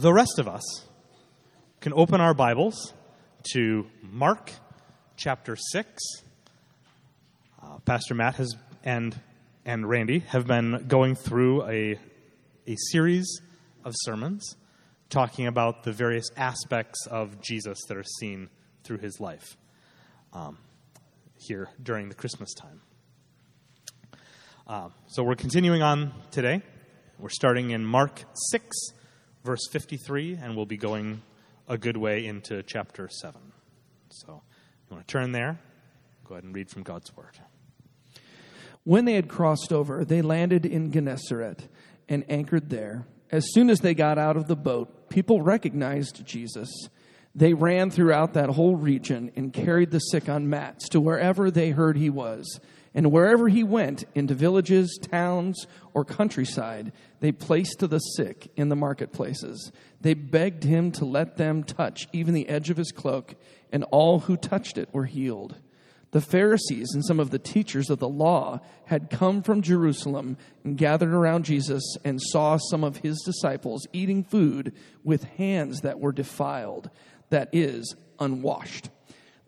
the 0.00 0.12
rest 0.14 0.38
of 0.38 0.48
us 0.48 0.62
can 1.82 1.92
open 1.92 2.22
our 2.22 2.32
Bibles 2.32 2.94
to 3.52 3.86
Mark 4.02 4.50
chapter 5.14 5.56
6. 5.56 6.02
Uh, 7.62 7.78
Pastor 7.84 8.14
Matt 8.14 8.36
has 8.36 8.54
and 8.82 9.20
and 9.66 9.86
Randy 9.86 10.20
have 10.20 10.46
been 10.46 10.86
going 10.88 11.16
through 11.16 11.64
a 11.64 11.98
a 12.66 12.76
series 12.90 13.42
of 13.84 13.92
sermons 13.94 14.56
talking 15.10 15.46
about 15.46 15.82
the 15.82 15.92
various 15.92 16.30
aspects 16.34 17.06
of 17.06 17.42
Jesus 17.42 17.78
that 17.88 17.96
are 17.98 18.04
seen 18.20 18.48
through 18.84 18.98
his 18.98 19.20
life 19.20 19.58
um, 20.32 20.56
here 21.36 21.68
during 21.82 22.08
the 22.08 22.14
Christmas 22.14 22.54
time. 22.54 22.80
Uh, 24.66 24.88
so 25.08 25.22
we're 25.22 25.34
continuing 25.34 25.82
on 25.82 26.14
today. 26.30 26.62
We're 27.18 27.28
starting 27.28 27.72
in 27.72 27.84
Mark 27.84 28.22
6, 28.50 28.66
verse 29.44 29.66
53, 29.70 30.38
and 30.42 30.56
we'll 30.56 30.66
be 30.66 30.76
going 30.76 31.22
a 31.68 31.78
good 31.78 31.96
way 31.96 32.26
into 32.26 32.62
chapter 32.62 33.08
7. 33.08 33.40
So 34.10 34.42
you 34.88 34.96
want 34.96 35.06
to 35.06 35.12
turn 35.12 35.32
there? 35.32 35.58
Go 36.24 36.34
ahead 36.34 36.44
and 36.44 36.54
read 36.54 36.70
from 36.70 36.82
God's 36.82 37.14
Word. 37.16 37.38
When 38.84 39.04
they 39.04 39.14
had 39.14 39.28
crossed 39.28 39.72
over, 39.72 40.04
they 40.04 40.22
landed 40.22 40.64
in 40.64 40.90
Gennesaret 40.90 41.68
and 42.08 42.24
anchored 42.28 42.70
there. 42.70 43.06
As 43.30 43.52
soon 43.52 43.70
as 43.70 43.80
they 43.80 43.94
got 43.94 44.18
out 44.18 44.36
of 44.36 44.48
the 44.48 44.56
boat, 44.56 45.08
people 45.10 45.42
recognized 45.42 46.24
Jesus. 46.26 46.68
They 47.34 47.54
ran 47.54 47.90
throughout 47.90 48.32
that 48.34 48.50
whole 48.50 48.74
region 48.74 49.30
and 49.36 49.52
carried 49.52 49.92
the 49.92 50.00
sick 50.00 50.28
on 50.28 50.48
mats 50.50 50.88
to 50.88 51.00
wherever 51.00 51.50
they 51.50 51.70
heard 51.70 51.96
he 51.96 52.10
was. 52.10 52.58
And 52.94 53.12
wherever 53.12 53.48
he 53.48 53.62
went, 53.62 54.04
into 54.14 54.34
villages, 54.34 54.98
towns, 55.00 55.66
or 55.94 56.04
countryside, 56.04 56.92
they 57.20 57.30
placed 57.30 57.78
the 57.78 57.98
sick 57.98 58.50
in 58.56 58.68
the 58.68 58.76
marketplaces. 58.76 59.70
They 60.00 60.14
begged 60.14 60.64
him 60.64 60.90
to 60.92 61.04
let 61.04 61.36
them 61.36 61.62
touch 61.62 62.08
even 62.12 62.34
the 62.34 62.48
edge 62.48 62.68
of 62.68 62.76
his 62.76 62.90
cloak, 62.90 63.36
and 63.70 63.84
all 63.84 64.20
who 64.20 64.36
touched 64.36 64.76
it 64.76 64.92
were 64.92 65.06
healed. 65.06 65.56
The 66.12 66.20
Pharisees 66.20 66.88
and 66.92 67.04
some 67.04 67.20
of 67.20 67.30
the 67.30 67.38
teachers 67.38 67.88
of 67.88 68.00
the 68.00 68.08
law 68.08 68.60
had 68.86 69.10
come 69.10 69.42
from 69.42 69.62
Jerusalem 69.62 70.36
and 70.64 70.76
gathered 70.76 71.12
around 71.12 71.44
Jesus 71.44 71.96
and 72.04 72.20
saw 72.20 72.56
some 72.56 72.82
of 72.82 72.96
his 72.96 73.22
disciples 73.24 73.86
eating 73.92 74.24
food 74.24 74.74
with 75.04 75.22
hands 75.22 75.82
that 75.82 76.00
were 76.00 76.10
defiled, 76.10 76.90
that 77.28 77.48
is, 77.52 77.94
unwashed. 78.18 78.90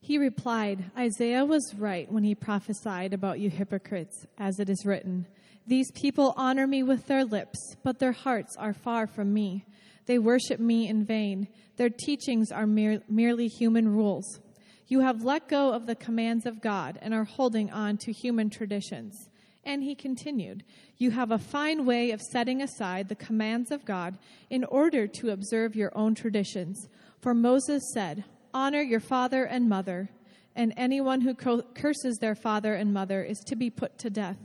He 0.00 0.18
replied, 0.18 0.90
Isaiah 0.96 1.44
was 1.44 1.74
right 1.76 2.10
when 2.10 2.24
he 2.24 2.34
prophesied 2.34 3.12
about 3.12 3.40
you 3.40 3.50
hypocrites, 3.50 4.26
as 4.38 4.60
it 4.60 4.70
is 4.70 4.86
written, 4.86 5.26
These 5.66 5.90
people 5.92 6.34
honor 6.36 6.66
me 6.66 6.82
with 6.82 7.06
their 7.06 7.24
lips, 7.24 7.76
but 7.82 7.98
their 7.98 8.12
hearts 8.12 8.56
are 8.56 8.72
far 8.72 9.06
from 9.06 9.32
me. 9.32 9.64
They 10.06 10.18
worship 10.18 10.60
me 10.60 10.88
in 10.88 11.04
vain. 11.04 11.48
Their 11.76 11.90
teachings 11.90 12.52
are 12.52 12.66
mere, 12.66 13.02
merely 13.08 13.48
human 13.48 13.88
rules. 13.88 14.40
You 14.88 15.00
have 15.00 15.24
let 15.24 15.48
go 15.48 15.72
of 15.72 15.86
the 15.86 15.96
commands 15.96 16.46
of 16.46 16.60
God 16.60 16.98
and 17.02 17.12
are 17.12 17.24
holding 17.24 17.70
on 17.72 17.96
to 17.98 18.12
human 18.12 18.50
traditions. 18.50 19.28
And 19.64 19.82
he 19.82 19.96
continued, 19.96 20.62
You 20.96 21.10
have 21.10 21.32
a 21.32 21.38
fine 21.38 21.84
way 21.84 22.12
of 22.12 22.22
setting 22.22 22.62
aside 22.62 23.08
the 23.08 23.16
commands 23.16 23.72
of 23.72 23.84
God 23.84 24.16
in 24.48 24.62
order 24.62 25.08
to 25.08 25.30
observe 25.30 25.74
your 25.74 25.90
own 25.98 26.14
traditions. 26.14 26.88
For 27.20 27.34
Moses 27.34 27.82
said, 27.92 28.24
Honor 28.56 28.80
your 28.80 29.00
father 29.00 29.44
and 29.44 29.68
mother, 29.68 30.08
and 30.54 30.72
anyone 30.78 31.20
who 31.20 31.34
curses 31.34 32.16
their 32.16 32.34
father 32.34 32.72
and 32.72 32.90
mother 32.90 33.22
is 33.22 33.40
to 33.40 33.54
be 33.54 33.68
put 33.68 33.98
to 33.98 34.08
death. 34.08 34.38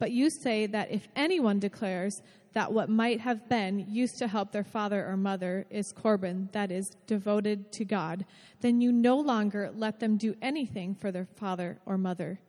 But 0.00 0.10
you 0.10 0.30
say 0.30 0.66
that 0.66 0.90
if 0.90 1.06
anyone 1.14 1.60
declares 1.60 2.22
that 2.54 2.72
what 2.72 2.88
might 2.88 3.20
have 3.20 3.48
been 3.48 3.86
used 3.88 4.18
to 4.18 4.26
help 4.26 4.50
their 4.50 4.64
father 4.64 5.06
or 5.06 5.16
mother 5.16 5.64
is 5.70 5.92
korban, 5.92 6.50
that 6.50 6.72
is, 6.72 6.90
devoted 7.06 7.70
to 7.74 7.84
God, 7.84 8.24
then 8.62 8.80
you 8.80 8.90
no 8.90 9.16
longer 9.16 9.70
let 9.76 10.00
them 10.00 10.16
do 10.16 10.34
anything 10.42 10.96
for 10.96 11.12
their 11.12 11.28
father 11.36 11.78
or 11.86 11.96
mother. 11.96 12.40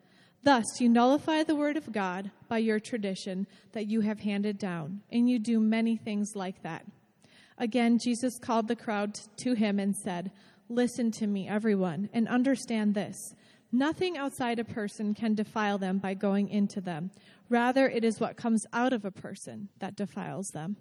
Thus, 0.41 0.65
you 0.79 0.89
nullify 0.89 1.43
the 1.43 1.55
word 1.55 1.77
of 1.77 1.91
God 1.91 2.31
by 2.47 2.57
your 2.57 2.79
tradition 2.79 3.45
that 3.73 3.85
you 3.85 4.01
have 4.01 4.21
handed 4.21 4.57
down, 4.57 5.01
and 5.11 5.29
you 5.29 5.37
do 5.37 5.59
many 5.59 5.95
things 5.95 6.31
like 6.33 6.63
that. 6.63 6.87
Again, 7.59 7.99
Jesus 8.03 8.39
called 8.39 8.67
the 8.67 8.75
crowd 8.75 9.13
to 9.37 9.53
him 9.53 9.77
and 9.77 9.95
said, 9.95 10.31
Listen 10.73 11.11
to 11.11 11.27
me, 11.27 11.47
everyone, 11.47 12.09
and 12.13 12.27
understand 12.27 12.95
this. 12.95 13.35
Nothing 13.71 14.17
outside 14.17 14.57
a 14.57 14.63
person 14.63 15.13
can 15.13 15.35
defile 15.35 15.77
them 15.77 15.99
by 15.99 16.15
going 16.15 16.49
into 16.49 16.81
them. 16.81 17.11
Rather, 17.47 17.87
it 17.87 18.03
is 18.03 18.19
what 18.19 18.37
comes 18.37 18.65
out 18.73 18.91
of 18.91 19.05
a 19.05 19.11
person 19.11 19.69
that 19.77 19.95
defiles 19.95 20.47
them. 20.47 20.77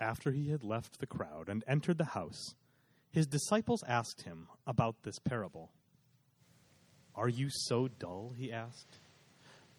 After 0.00 0.32
he 0.32 0.50
had 0.50 0.64
left 0.64 0.98
the 0.98 1.06
crowd 1.06 1.48
and 1.48 1.62
entered 1.68 1.96
the 1.98 2.06
house, 2.06 2.56
his 3.12 3.28
disciples 3.28 3.84
asked 3.86 4.22
him 4.22 4.48
about 4.66 5.04
this 5.04 5.20
parable. 5.20 5.70
Are 7.14 7.28
you 7.28 7.48
so 7.50 7.86
dull? 7.86 8.34
he 8.36 8.50
asked. 8.50 8.98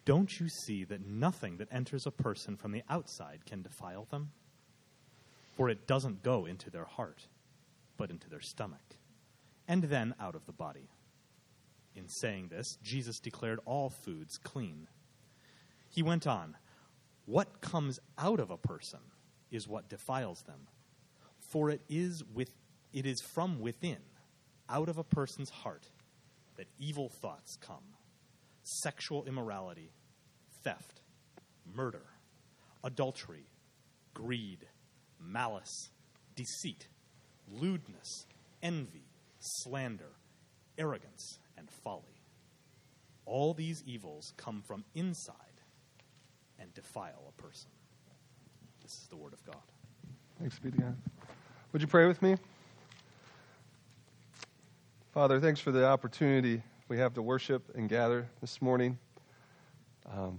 Don't 0.06 0.40
you 0.40 0.48
see 0.48 0.84
that 0.84 1.06
nothing 1.06 1.58
that 1.58 1.68
enters 1.70 2.06
a 2.06 2.10
person 2.10 2.56
from 2.56 2.72
the 2.72 2.84
outside 2.88 3.44
can 3.44 3.60
defile 3.60 4.06
them? 4.10 4.30
For 5.58 5.68
it 5.68 5.86
doesn't 5.86 6.22
go 6.22 6.46
into 6.46 6.70
their 6.70 6.86
heart 6.86 7.26
but 7.96 8.10
into 8.10 8.28
their 8.28 8.40
stomach, 8.40 8.96
and 9.68 9.84
then 9.84 10.14
out 10.20 10.34
of 10.34 10.46
the 10.46 10.52
body. 10.52 10.90
In 11.94 12.08
saying 12.08 12.48
this, 12.48 12.78
Jesus 12.82 13.20
declared 13.20 13.60
all 13.64 13.88
foods 13.88 14.38
clean. 14.38 14.88
He 15.88 16.02
went 16.02 16.26
on, 16.26 16.56
What 17.24 17.60
comes 17.60 17.98
out 18.18 18.40
of 18.40 18.50
a 18.50 18.58
person 18.58 19.00
is 19.50 19.66
what 19.66 19.88
defiles 19.88 20.42
them. 20.42 20.68
For 21.38 21.70
it 21.70 21.80
is, 21.88 22.22
with, 22.34 22.50
it 22.92 23.06
is 23.06 23.20
from 23.20 23.60
within, 23.60 23.98
out 24.68 24.88
of 24.88 24.98
a 24.98 25.04
person's 25.04 25.50
heart, 25.50 25.90
that 26.56 26.66
evil 26.78 27.08
thoughts 27.08 27.56
come 27.56 27.94
sexual 28.62 29.24
immorality, 29.26 29.92
theft, 30.64 31.00
murder, 31.72 32.02
adultery, 32.82 33.46
greed, 34.12 34.66
malice, 35.20 35.90
deceit 36.34 36.88
lewdness, 37.50 38.26
envy, 38.62 39.04
slander, 39.38 40.12
arrogance, 40.78 41.38
and 41.56 41.70
folly. 41.70 42.22
All 43.24 43.54
these 43.54 43.82
evils 43.86 44.32
come 44.36 44.62
from 44.62 44.84
inside 44.94 45.34
and 46.58 46.72
defile 46.74 47.32
a 47.36 47.42
person. 47.42 47.70
This 48.82 48.92
is 48.92 49.06
the 49.08 49.16
word 49.16 49.32
of 49.32 49.44
God. 49.44 49.62
Thanks 50.38 50.58
be 50.58 50.70
to 50.70 50.76
God. 50.78 50.96
Would 51.72 51.82
you 51.82 51.88
pray 51.88 52.06
with 52.06 52.22
me? 52.22 52.36
Father, 55.12 55.40
thanks 55.40 55.60
for 55.60 55.72
the 55.72 55.86
opportunity 55.86 56.62
we 56.88 56.98
have 56.98 57.14
to 57.14 57.22
worship 57.22 57.74
and 57.74 57.88
gather 57.88 58.28
this 58.40 58.62
morning. 58.62 58.98
Um, 60.14 60.38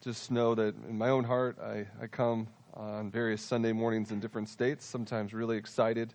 just 0.00 0.30
know 0.30 0.54
that 0.54 0.74
in 0.88 0.98
my 0.98 1.10
own 1.10 1.24
heart, 1.24 1.58
I, 1.62 1.86
I 2.02 2.06
come 2.06 2.48
on 2.80 3.10
various 3.10 3.42
Sunday 3.42 3.72
mornings 3.72 4.10
in 4.10 4.20
different 4.20 4.48
states, 4.48 4.86
sometimes 4.86 5.34
really 5.34 5.58
excited 5.58 6.14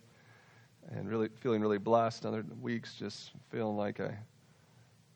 and 0.90 1.08
really 1.08 1.28
feeling 1.36 1.60
really 1.60 1.78
blessed, 1.78 2.26
other 2.26 2.44
weeks 2.60 2.94
just 2.94 3.30
feeling 3.50 3.76
like 3.76 4.00
I 4.00 4.18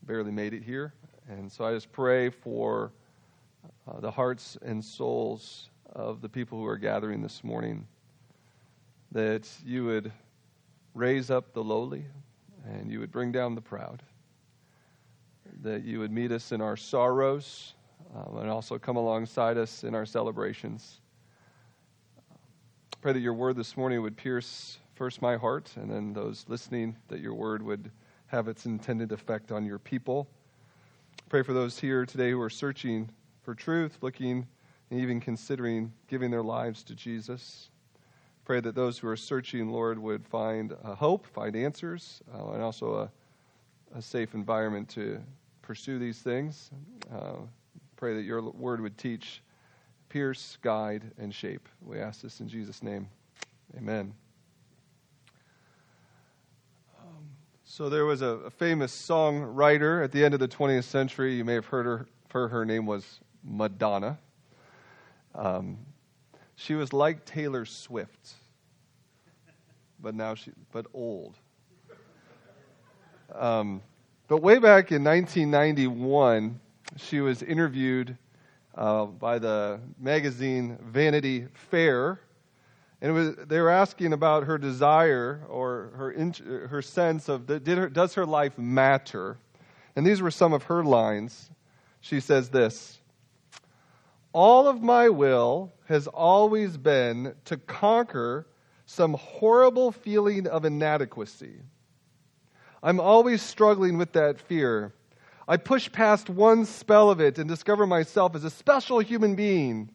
barely 0.05 0.31
made 0.31 0.55
it 0.55 0.62
here. 0.62 0.94
And 1.29 1.50
so 1.50 1.64
I 1.64 1.73
just 1.73 1.91
pray 1.91 2.31
for 2.31 2.93
uh, 3.88 3.99
the 3.99 4.11
hearts 4.11 4.56
and 4.62 4.85
souls 4.85 5.70
of 5.93 6.20
the 6.20 6.29
people 6.29 6.56
who 6.56 6.67
are 6.67 6.76
gathering 6.76 7.20
this 7.20 7.43
morning 7.43 7.85
that 9.11 9.49
you 9.64 9.85
would 9.85 10.12
raise 10.94 11.32
up 11.32 11.53
the 11.53 11.64
lowly 11.64 12.05
and 12.64 12.93
you 12.93 13.00
would 13.00 13.11
bring 13.11 13.32
down 13.32 13.56
the 13.56 13.61
proud, 13.61 14.05
that 15.62 15.82
you 15.82 15.99
would 15.99 16.12
meet 16.12 16.31
us 16.31 16.53
in 16.53 16.61
our 16.61 16.76
sorrows 16.76 17.75
um, 18.14 18.38
and 18.38 18.49
also 18.49 18.79
come 18.79 18.96
alongside 18.96 19.58
us 19.58 19.82
in 19.82 19.96
our 19.96 20.06
celebrations. 20.06 21.00
Pray 23.00 23.14
that 23.14 23.20
your 23.20 23.32
word 23.32 23.56
this 23.56 23.79
morning 23.79 24.02
would 24.02 24.14
pierce 24.14 24.76
first 24.94 25.23
my 25.23 25.35
heart 25.38 25.73
and 25.76 25.91
then 25.91 26.12
those 26.12 26.44
listening, 26.49 26.94
that 27.08 27.20
your 27.20 27.32
word 27.32 27.62
would 27.62 27.91
have 28.26 28.47
its 28.47 28.67
intended 28.67 29.11
effect 29.11 29.50
on 29.50 29.64
your 29.64 29.79
people. 29.79 30.29
Pray 31.31 31.43
for 31.43 31.55
those 31.55 31.79
here 31.79 32.05
today 32.05 32.31
who 32.31 32.41
are 32.43 32.50
searching 32.50 33.08
for 33.41 33.55
truth, 33.55 33.97
looking 34.02 34.47
and 34.91 35.00
even 35.00 35.19
considering 35.19 35.94
giving 36.08 36.31
their 36.31 36.43
lives 36.43 36.82
to 36.82 36.94
Jesus. 36.94 37.70
pray 38.44 38.61
that 38.61 38.75
those 38.75 38.99
who 38.99 39.08
are 39.08 39.17
searching, 39.17 39.70
Lord, 39.70 39.99
would 39.99 40.26
find 40.26 40.73
hope, 40.85 41.26
find 41.26 41.56
answers, 41.56 42.20
uh, 42.35 42.50
and 42.50 42.62
also 42.62 42.96
a, 42.96 43.11
a, 43.96 44.03
safe 44.03 44.35
environment 44.35 44.91
to 44.91 45.23
pursue 45.62 45.99
these 45.99 46.19
things. 46.19 46.70
Uh, 47.11 47.37
pray 47.96 48.14
that 48.14 48.25
your 48.25 48.43
word 48.43 48.82
would 48.82 48.99
teach, 48.99 49.41
pierce, 50.11 50.59
guide, 50.61 51.05
and 51.19 51.33
shape. 51.33 51.69
We 51.81 51.99
ask 51.99 52.21
this 52.21 52.41
in 52.41 52.49
Jesus' 52.49 52.83
name. 52.83 53.09
Amen. 53.79 54.12
Um, 57.01 57.31
so 57.65 57.89
there 57.89 58.05
was 58.05 58.21
a, 58.21 58.27
a, 58.27 58.51
famous 58.51 58.93
songwriter 58.93 60.05
at 60.05 60.11
the 60.11 60.23
end 60.23 60.35
of 60.35 60.41
the 60.41 60.49
20th 60.49 60.85
century. 60.85 61.35
You 61.35 61.45
may 61.45 61.55
have 61.55 61.67
heard 61.67 61.87
her. 61.87 62.07
Her, 62.33 62.49
her 62.49 62.65
name 62.65 62.87
was 62.87 63.21
Madonna. 63.45 64.19
Um, 65.35 65.79
she 66.56 66.75
was 66.75 66.93
like 66.93 67.25
Taylor 67.25 67.65
Swift, 67.65 68.35
but 70.01 70.15
now 70.15 70.35
she, 70.35 70.51
but 70.73 70.87
old. 70.93 71.37
Um, 73.33 73.81
but 74.27 74.43
way 74.43 74.59
back 74.59 74.91
in 74.91 75.05
1991, 75.05 76.61
she 76.97 77.21
was 77.21 77.43
interviewed 77.43 78.17
uh, 78.75 79.06
by 79.06 79.38
the 79.38 79.81
magazine 79.99 80.78
Vanity 80.82 81.46
Fair, 81.70 82.20
and 83.02 83.14
was, 83.14 83.34
they 83.46 83.61
were 83.61 83.70
asking 83.70 84.12
about 84.12 84.44
her 84.44 84.58
desire 84.58 85.43
or 85.49 85.93
her 85.96 86.69
her 86.69 86.82
sense 86.82 87.28
of 87.28 87.49
her, 87.49 87.88
does 87.88 88.14
her 88.14 88.26
life 88.26 88.58
matter, 88.58 89.38
and 89.96 90.06
these 90.06 90.20
were 90.20 90.31
some 90.31 90.52
of 90.52 90.64
her 90.64 90.84
lines. 90.84 91.50
She 92.00 92.20
says 92.20 92.49
this. 92.50 92.99
All 94.32 94.69
of 94.69 94.81
my 94.81 95.08
will 95.08 95.72
has 95.87 96.06
always 96.06 96.76
been 96.76 97.34
to 97.46 97.56
conquer 97.56 98.46
some 98.87 99.14
horrible 99.14 99.93
feeling 99.93 100.46
of 100.46 100.64
inadequacy. 100.64 101.61
I'm 102.82 103.00
always 103.00 103.43
struggling 103.43 103.99
with 103.99 104.12
that 104.12 104.40
fear. 104.40 104.94
I 105.50 105.56
push 105.56 105.91
past 105.91 106.31
one 106.31 106.64
spell 106.64 107.11
of 107.11 107.20
it 107.20 107.41
and 107.41 107.49
discover 107.49 107.85
myself 107.85 108.37
as 108.37 108.44
a 108.44 108.50
special 108.50 109.00
human 109.00 109.35
being. 109.35 109.91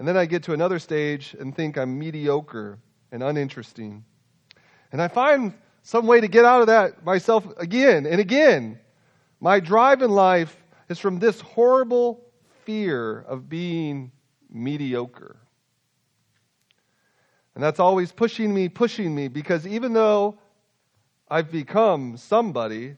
And 0.00 0.08
then 0.08 0.16
I 0.16 0.26
get 0.26 0.42
to 0.42 0.52
another 0.52 0.80
stage 0.80 1.36
and 1.38 1.54
think 1.54 1.78
I'm 1.78 1.96
mediocre 1.96 2.80
and 3.12 3.22
uninteresting. 3.22 4.04
And 4.90 5.00
I 5.00 5.06
find 5.06 5.54
some 5.84 6.08
way 6.08 6.20
to 6.20 6.26
get 6.26 6.44
out 6.44 6.60
of 6.60 6.66
that 6.66 7.04
myself 7.04 7.46
again 7.56 8.04
and 8.04 8.20
again. 8.20 8.80
My 9.38 9.60
drive 9.60 10.02
in 10.02 10.10
life 10.10 10.56
is 10.88 10.98
from 10.98 11.20
this 11.20 11.40
horrible 11.40 12.24
fear 12.64 13.20
of 13.20 13.48
being 13.48 14.10
mediocre. 14.50 15.36
And 17.54 17.62
that's 17.62 17.78
always 17.78 18.10
pushing 18.10 18.52
me, 18.52 18.68
pushing 18.68 19.14
me, 19.14 19.28
because 19.28 19.68
even 19.68 19.92
though 19.92 20.36
I've 21.30 21.52
become 21.52 22.16
somebody, 22.16 22.96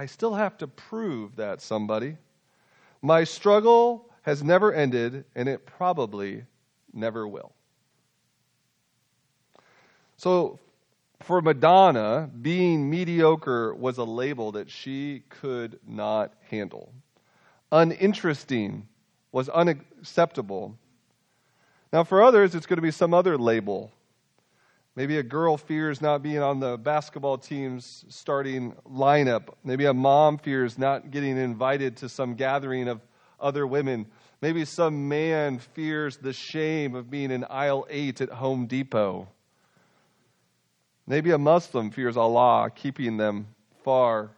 I 0.00 0.06
still 0.06 0.32
have 0.32 0.56
to 0.56 0.66
prove 0.66 1.36
that 1.36 1.60
somebody. 1.60 2.16
My 3.02 3.24
struggle 3.24 4.08
has 4.22 4.42
never 4.42 4.72
ended, 4.72 5.26
and 5.34 5.46
it 5.46 5.66
probably 5.66 6.46
never 6.94 7.28
will. 7.28 7.52
So, 10.16 10.58
for 11.20 11.42
Madonna, 11.42 12.30
being 12.40 12.88
mediocre 12.88 13.74
was 13.74 13.98
a 13.98 14.04
label 14.04 14.52
that 14.52 14.70
she 14.70 15.22
could 15.28 15.78
not 15.86 16.32
handle 16.48 16.94
uninteresting, 17.70 18.88
was 19.32 19.50
unacceptable. 19.50 20.78
Now, 21.92 22.04
for 22.04 22.22
others, 22.22 22.54
it's 22.54 22.64
going 22.64 22.78
to 22.78 22.82
be 22.82 22.90
some 22.90 23.12
other 23.12 23.36
label. 23.36 23.92
Maybe 25.00 25.16
a 25.16 25.22
girl 25.22 25.56
fears 25.56 26.02
not 26.02 26.22
being 26.22 26.42
on 26.42 26.60
the 26.60 26.76
basketball 26.76 27.38
team's 27.38 28.04
starting 28.10 28.74
lineup. 28.86 29.54
Maybe 29.64 29.86
a 29.86 29.94
mom 29.94 30.36
fears 30.36 30.76
not 30.76 31.10
getting 31.10 31.38
invited 31.38 31.96
to 31.96 32.10
some 32.10 32.34
gathering 32.34 32.86
of 32.86 33.00
other 33.40 33.66
women. 33.66 34.04
Maybe 34.42 34.66
some 34.66 35.08
man 35.08 35.58
fears 35.58 36.18
the 36.18 36.34
shame 36.34 36.94
of 36.94 37.10
being 37.10 37.30
in 37.30 37.46
aisle 37.48 37.86
8 37.88 38.20
at 38.20 38.28
Home 38.28 38.66
Depot. 38.66 39.26
Maybe 41.06 41.30
a 41.30 41.38
Muslim 41.38 41.90
fears 41.92 42.18
Allah 42.18 42.68
keeping 42.68 43.16
them 43.16 43.46
far, 43.82 44.32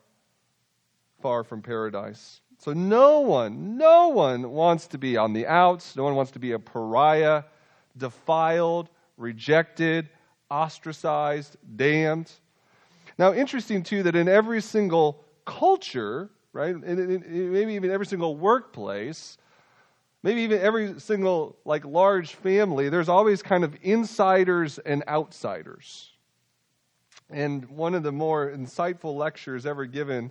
far 1.23 1.43
from 1.43 1.63
paradise. 1.63 2.41
So 2.59 2.73
no 2.73 3.19
one, 3.19 3.79
no 3.79 4.11
one 4.11 4.53
wants 4.53 4.87
to 4.87 4.99
be 4.99 5.17
on 5.17 5.33
the 5.33 5.49
outs. 5.49 5.97
No 5.97 6.05
one 6.05 6.15
wants 6.15 6.31
to 6.31 6.39
be 6.39 6.53
a 6.53 6.61
pariah, 6.61 7.43
defiled, 7.99 8.89
rejected, 9.17 10.09
ostracized, 10.53 11.57
damned. 11.77 12.31
Now, 13.19 13.33
interesting 13.33 13.83
too 13.83 14.03
that 14.03 14.15
in 14.15 14.29
every 14.29 14.61
single 14.61 15.25
culture, 15.47 16.31
right, 16.53 16.75
in, 16.75 16.85
in, 16.85 17.11
in, 17.11 17.53
maybe 17.53 17.75
even 17.75 17.91
every 17.91 18.07
single 18.07 18.37
workplace, 18.37 19.39
maybe 20.23 20.43
even 20.43 20.61
every 20.61 21.01
single 21.01 21.57
like 21.65 21.85
large 21.85 22.35
family, 22.35 22.91
there's 22.91 23.09
always 23.09 23.43
kind 23.43 23.65
of 23.65 23.77
insiders 23.83 24.79
and 24.79 25.03
outsiders. 25.09 26.11
And 27.31 27.69
one 27.71 27.95
of 27.95 28.03
the 28.03 28.13
more 28.13 28.51
insightful 28.51 29.17
lectures 29.17 29.65
ever 29.65 29.87
given 29.87 30.31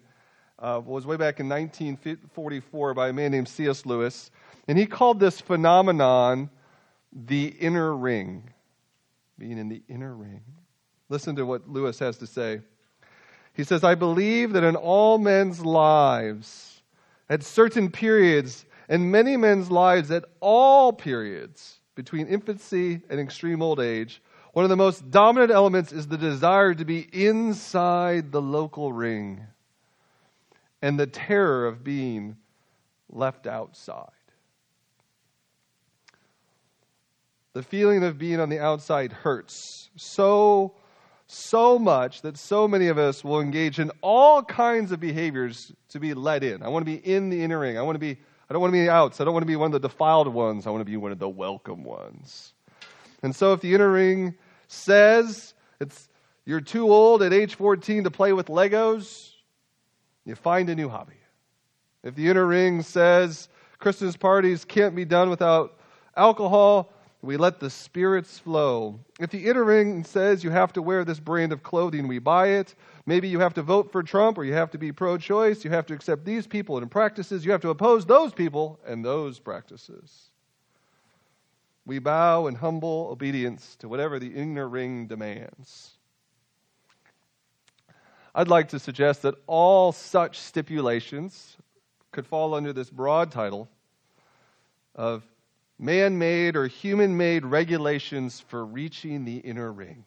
uh, 0.59 0.81
was 0.85 1.07
way 1.07 1.17
back 1.17 1.39
in 1.39 1.49
1944 1.49 2.93
by 2.93 3.09
a 3.09 3.13
man 3.13 3.31
named 3.31 3.47
C.S. 3.47 3.87
Lewis. 3.87 4.29
And 4.67 4.77
he 4.77 4.85
called 4.85 5.19
this 5.19 5.41
phenomenon 5.41 6.51
the 7.11 7.47
inner 7.47 7.93
ring, 7.95 8.53
being 9.41 9.57
in 9.57 9.69
the 9.69 9.81
inner 9.87 10.13
ring. 10.13 10.43
Listen 11.09 11.35
to 11.35 11.47
what 11.47 11.67
Lewis 11.67 11.97
has 11.97 12.17
to 12.19 12.27
say. 12.27 12.61
He 13.53 13.63
says, 13.63 13.83
I 13.83 13.95
believe 13.95 14.53
that 14.53 14.63
in 14.63 14.75
all 14.75 15.17
men's 15.17 15.65
lives, 15.65 16.83
at 17.27 17.41
certain 17.41 17.89
periods, 17.89 18.65
and 18.87 19.11
many 19.11 19.37
men's 19.37 19.71
lives 19.71 20.11
at 20.11 20.25
all 20.41 20.93
periods, 20.93 21.79
between 21.95 22.27
infancy 22.27 23.01
and 23.09 23.19
extreme 23.19 23.63
old 23.63 23.79
age, 23.79 24.21
one 24.53 24.63
of 24.63 24.69
the 24.69 24.77
most 24.77 25.09
dominant 25.09 25.51
elements 25.51 25.91
is 25.91 26.07
the 26.07 26.19
desire 26.19 26.75
to 26.75 26.85
be 26.85 27.07
inside 27.11 28.31
the 28.31 28.41
local 28.41 28.93
ring 28.93 29.41
and 30.83 30.99
the 30.99 31.07
terror 31.07 31.65
of 31.65 31.83
being 31.83 32.37
left 33.09 33.47
outside. 33.47 34.11
The 37.53 37.63
feeling 37.63 38.03
of 38.03 38.17
being 38.17 38.39
on 38.39 38.49
the 38.49 38.59
outside 38.59 39.11
hurts 39.11 39.89
so, 39.97 40.73
so 41.27 41.77
much 41.77 42.21
that 42.21 42.37
so 42.37 42.67
many 42.67 42.87
of 42.87 42.97
us 42.97 43.23
will 43.23 43.41
engage 43.41 43.79
in 43.79 43.91
all 44.01 44.41
kinds 44.41 44.91
of 44.93 44.99
behaviors 45.01 45.73
to 45.89 45.99
be 45.99 46.13
let 46.13 46.43
in. 46.43 46.63
I 46.63 46.69
want 46.69 46.85
to 46.85 46.91
be 46.91 46.97
in 46.97 47.29
the 47.29 47.43
inner 47.43 47.59
ring. 47.59 47.77
I 47.77 47.81
want 47.81 47.95
to 47.95 47.99
be, 47.99 48.17
I 48.49 48.53
don't 48.53 48.61
want 48.61 48.71
to 48.71 48.77
be 48.77 48.85
the 48.85 48.91
outs. 48.91 49.19
I 49.19 49.25
don't 49.25 49.33
want 49.33 49.43
to 49.43 49.47
be 49.47 49.57
one 49.57 49.73
of 49.73 49.81
the 49.81 49.87
defiled 49.87 50.29
ones. 50.29 50.65
I 50.65 50.69
want 50.69 50.81
to 50.81 50.85
be 50.85 50.95
one 50.95 51.11
of 51.11 51.19
the 51.19 51.27
welcome 51.27 51.83
ones. 51.83 52.53
And 53.21 53.35
so 53.35 53.51
if 53.53 53.61
the 53.61 53.73
inner 53.73 53.91
ring 53.91 54.35
says 54.67 55.53
it's 55.81 56.07
you're 56.45 56.61
too 56.61 56.91
old 56.91 57.21
at 57.21 57.33
age 57.33 57.55
14 57.55 58.05
to 58.05 58.11
play 58.11 58.33
with 58.33 58.47
Legos, 58.47 59.31
you 60.25 60.35
find 60.35 60.69
a 60.69 60.75
new 60.75 60.89
hobby. 60.89 61.13
If 62.03 62.15
the 62.15 62.29
inner 62.29 62.45
ring 62.45 62.81
says 62.81 63.47
Christmas 63.77 64.17
parties 64.17 64.65
can't 64.65 64.95
be 64.95 65.05
done 65.05 65.29
without 65.29 65.77
alcohol, 66.15 66.91
we 67.21 67.37
let 67.37 67.59
the 67.59 67.69
spirits 67.69 68.39
flow. 68.39 68.99
If 69.19 69.29
the 69.29 69.47
inner 69.47 69.63
ring 69.63 70.03
says 70.03 70.43
you 70.43 70.49
have 70.49 70.73
to 70.73 70.81
wear 70.81 71.05
this 71.05 71.19
brand 71.19 71.53
of 71.53 71.61
clothing, 71.61 72.07
we 72.07 72.17
buy 72.17 72.47
it. 72.47 72.73
Maybe 73.05 73.27
you 73.27 73.39
have 73.39 73.53
to 73.55 73.61
vote 73.61 73.91
for 73.91 74.01
Trump 74.01 74.39
or 74.39 74.43
you 74.43 74.53
have 74.53 74.71
to 74.71 74.79
be 74.79 74.91
pro 74.91 75.17
choice. 75.17 75.63
You 75.63 75.69
have 75.69 75.85
to 75.87 75.93
accept 75.93 76.25
these 76.25 76.47
people 76.47 76.79
and 76.79 76.89
practices. 76.89 77.45
You 77.45 77.51
have 77.51 77.61
to 77.61 77.69
oppose 77.69 78.05
those 78.05 78.33
people 78.33 78.79
and 78.87 79.05
those 79.05 79.37
practices. 79.37 80.29
We 81.85 81.99
bow 81.99 82.47
in 82.47 82.55
humble 82.55 83.09
obedience 83.11 83.75
to 83.77 83.89
whatever 83.89 84.17
the 84.17 84.33
inner 84.33 84.67
ring 84.67 85.05
demands. 85.07 85.91
I'd 88.33 88.47
like 88.47 88.69
to 88.69 88.79
suggest 88.79 89.23
that 89.23 89.35
all 89.45 89.91
such 89.91 90.39
stipulations 90.39 91.57
could 92.11 92.25
fall 92.25 92.55
under 92.55 92.73
this 92.73 92.89
broad 92.89 93.31
title 93.31 93.69
of 94.95 95.23
man 95.81 96.17
made 96.17 96.55
or 96.55 96.67
human 96.67 97.17
made 97.17 97.45
regulations 97.45 98.39
for 98.39 98.63
reaching 98.63 99.25
the 99.25 99.37
inner 99.37 99.71
ring. 99.73 100.05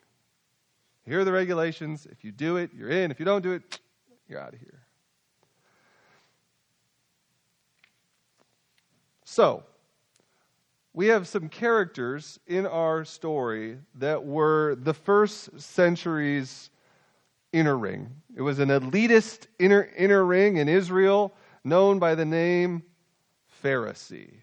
Here 1.05 1.21
are 1.21 1.25
the 1.25 1.33
regulations. 1.33 2.07
If 2.11 2.25
you 2.25 2.33
do 2.33 2.57
it, 2.57 2.71
you're 2.75 2.89
in. 2.89 3.11
If 3.11 3.19
you 3.19 3.27
don't 3.27 3.43
do 3.43 3.53
it, 3.53 3.81
you're 4.29 4.41
out 4.41 4.55
of 4.55 4.61
here. 4.61 4.81
So, 9.25 9.65
we 10.95 11.09
have 11.09 11.27
some 11.27 11.49
characters 11.49 12.39
in 12.47 12.67
our 12.67 13.05
story 13.05 13.79
that 13.97 14.25
were 14.25 14.77
the 14.77 14.95
first 14.95 15.61
century's 15.61 16.71
inner 17.53 17.77
ring. 17.77 18.09
It 18.37 18.43
was 18.43 18.61
an 18.61 18.69
elitist 18.69 19.49
inner, 19.59 19.91
inner 19.97 20.25
ring 20.25 20.57
in 20.57 20.69
Israel 20.69 21.35
known 21.65 21.99
by 21.99 22.15
the 22.15 22.25
name 22.25 22.85
Pharisee, 23.63 24.35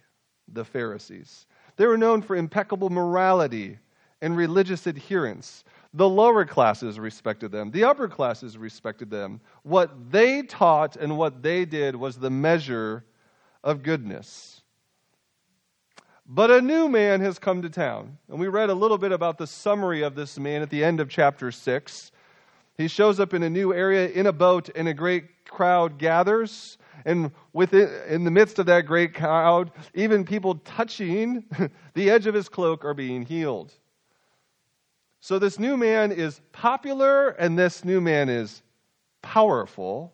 the 0.53 0.65
Pharisees. 0.65 1.45
They 1.77 1.85
were 1.85 1.97
known 1.97 2.21
for 2.21 2.35
impeccable 2.35 2.89
morality 2.89 3.79
and 4.21 4.37
religious 4.37 4.87
adherence. 4.87 5.63
The 5.93 6.07
lower 6.07 6.45
classes 6.45 6.99
respected 6.99 7.51
them, 7.51 7.71
the 7.71 7.83
upper 7.83 8.07
classes 8.07 8.57
respected 8.57 9.09
them. 9.09 9.41
What 9.63 10.11
they 10.11 10.43
taught 10.43 10.95
and 10.95 11.17
what 11.17 11.41
they 11.41 11.65
did 11.65 11.95
was 11.95 12.17
the 12.17 12.29
measure 12.29 13.05
of 13.63 13.83
goodness. 13.83 14.61
But 16.33 16.49
a 16.49 16.61
new 16.61 16.87
man 16.87 17.19
has 17.19 17.39
come 17.39 17.61
to 17.61 17.69
town. 17.69 18.17
And 18.29 18.39
we 18.39 18.47
read 18.47 18.69
a 18.69 18.73
little 18.73 18.97
bit 18.97 19.11
about 19.11 19.37
the 19.37 19.47
summary 19.47 20.01
of 20.01 20.15
this 20.15 20.39
man 20.39 20.61
at 20.61 20.69
the 20.69 20.81
end 20.81 21.01
of 21.01 21.09
chapter 21.09 21.51
6. 21.51 22.11
He 22.77 22.87
shows 22.87 23.19
up 23.19 23.33
in 23.33 23.43
a 23.43 23.49
new 23.49 23.73
area 23.73 24.07
in 24.07 24.27
a 24.27 24.31
boat, 24.31 24.69
and 24.73 24.87
a 24.87 24.93
great 24.93 25.45
crowd 25.45 25.97
gathers. 25.97 26.77
And 27.05 27.31
within, 27.53 27.89
in 28.07 28.23
the 28.23 28.31
midst 28.31 28.59
of 28.59 28.65
that 28.67 28.85
great 28.85 29.13
crowd, 29.13 29.71
even 29.93 30.23
people 30.25 30.55
touching 30.55 31.45
the 31.93 32.09
edge 32.09 32.27
of 32.27 32.35
his 32.35 32.49
cloak 32.49 32.85
are 32.85 32.93
being 32.93 33.25
healed. 33.25 33.73
So 35.19 35.37
this 35.37 35.59
new 35.59 35.77
man 35.77 36.11
is 36.11 36.41
popular, 36.51 37.29
and 37.29 37.57
this 37.57 37.85
new 37.85 38.01
man 38.01 38.27
is 38.27 38.63
powerful. 39.21 40.13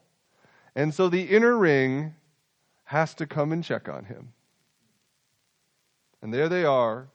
And 0.76 0.94
so 0.94 1.08
the 1.10 1.24
inner 1.24 1.58
ring 1.58 2.14
has 2.84 3.14
to 3.16 3.26
come 3.26 3.52
and 3.52 3.64
check 3.64 3.90
on 3.90 4.06
him. 4.06 4.34
And 6.22 6.34
there 6.34 6.50
they 6.50 6.66
are, 6.66 7.08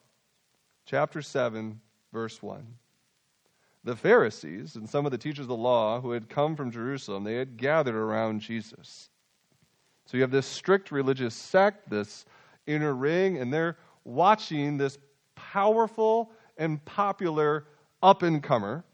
chapter 0.86 1.22
7, 1.22 1.80
verse 2.12 2.42
1. 2.42 2.66
The 3.84 3.96
Pharisees 3.96 4.76
and 4.76 4.88
some 4.88 5.06
of 5.06 5.12
the 5.12 5.18
teachers 5.18 5.44
of 5.44 5.48
the 5.48 5.56
law 5.56 6.00
who 6.00 6.12
had 6.12 6.28
come 6.28 6.54
from 6.54 6.70
Jerusalem, 6.70 7.24
they 7.24 7.34
had 7.34 7.56
gathered 7.56 7.96
around 7.96 8.40
Jesus. 8.40 9.10
So 10.06 10.16
you 10.16 10.22
have 10.22 10.30
this 10.30 10.46
strict 10.46 10.90
religious 10.90 11.34
sect, 11.34 11.88
this 11.88 12.26
inner 12.66 12.94
ring, 12.94 13.38
and 13.38 13.52
they're 13.52 13.76
watching 14.04 14.76
this 14.76 14.98
powerful 15.34 16.30
and 16.56 16.84
popular 16.84 17.66
up 18.02 18.22
and 18.22 18.42
comer. 18.42 18.84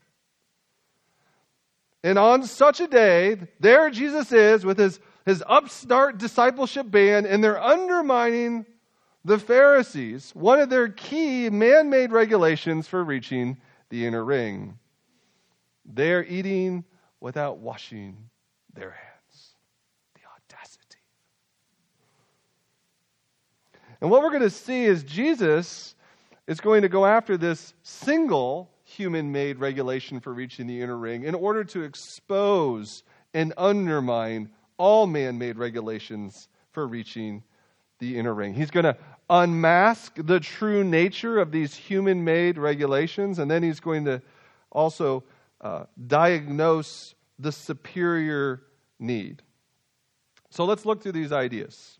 And 2.05 2.19
on 2.19 2.45
such 2.45 2.81
a 2.81 2.87
day, 2.87 3.37
there 3.59 3.91
Jesus 3.91 4.31
is 4.33 4.65
with 4.65 4.79
his, 4.79 5.00
his 5.27 5.43
upstart 5.47 6.19
discipleship 6.19 6.91
band, 6.91 7.27
and 7.27 7.43
they're 7.43 7.61
undermining 7.61 8.67
the 9.25 9.38
Pharisees, 9.38 10.31
one 10.35 10.61
of 10.61 10.71
their 10.71 10.88
key 10.88 11.50
man 11.50 11.91
made 11.91 12.12
regulations 12.12 12.87
for 12.87 13.03
reaching 13.05 13.59
the 13.91 14.07
inner 14.07 14.25
ring. 14.25 14.79
They're 15.85 16.25
eating 16.25 16.85
without 17.21 17.59
washing 17.59 18.17
their 18.73 18.91
hands. 18.91 19.55
The 20.15 20.21
audacity. 20.55 20.99
And 24.00 24.11
what 24.11 24.23
we're 24.23 24.31
going 24.31 24.43
to 24.43 24.50
see 24.50 24.85
is 24.85 25.02
Jesus 25.02 25.95
is 26.47 26.61
going 26.61 26.83
to 26.83 26.88
go 26.88 27.05
after 27.05 27.37
this 27.37 27.75
single 27.83 28.71
human 28.85 29.33
made 29.33 29.59
regulation 29.59 30.21
for 30.21 30.33
reaching 30.33 30.67
the 30.67 30.81
inner 30.81 30.97
ring 30.97 31.25
in 31.25 31.35
order 31.35 31.62
to 31.64 31.83
expose 31.83 33.02
and 33.35 33.52
undermine 33.57 34.50
all 34.78 35.07
man 35.07 35.38
made 35.38 35.59
regulations 35.59 36.49
for 36.73 36.87
reaching 36.87 37.43
the 37.99 38.17
inner 38.17 38.33
ring. 38.33 38.55
He's 38.55 38.71
going 38.71 38.85
to 38.85 38.97
unmask 39.28 40.14
the 40.17 40.40
true 40.40 40.85
nature 40.85 41.38
of 41.38 41.50
these 41.50 41.75
human 41.75 42.25
made 42.25 42.57
regulations, 42.57 43.38
and 43.38 43.50
then 43.50 43.62
he's 43.62 43.81
going 43.81 44.05
to 44.07 44.23
also 44.71 45.25
uh, 45.61 45.85
diagnose 46.07 47.14
the 47.38 47.52
superior 47.52 48.62
need. 48.99 49.43
So 50.50 50.64
let's 50.64 50.87
look 50.87 51.02
through 51.02 51.12
these 51.12 51.33
ideas. 51.33 51.98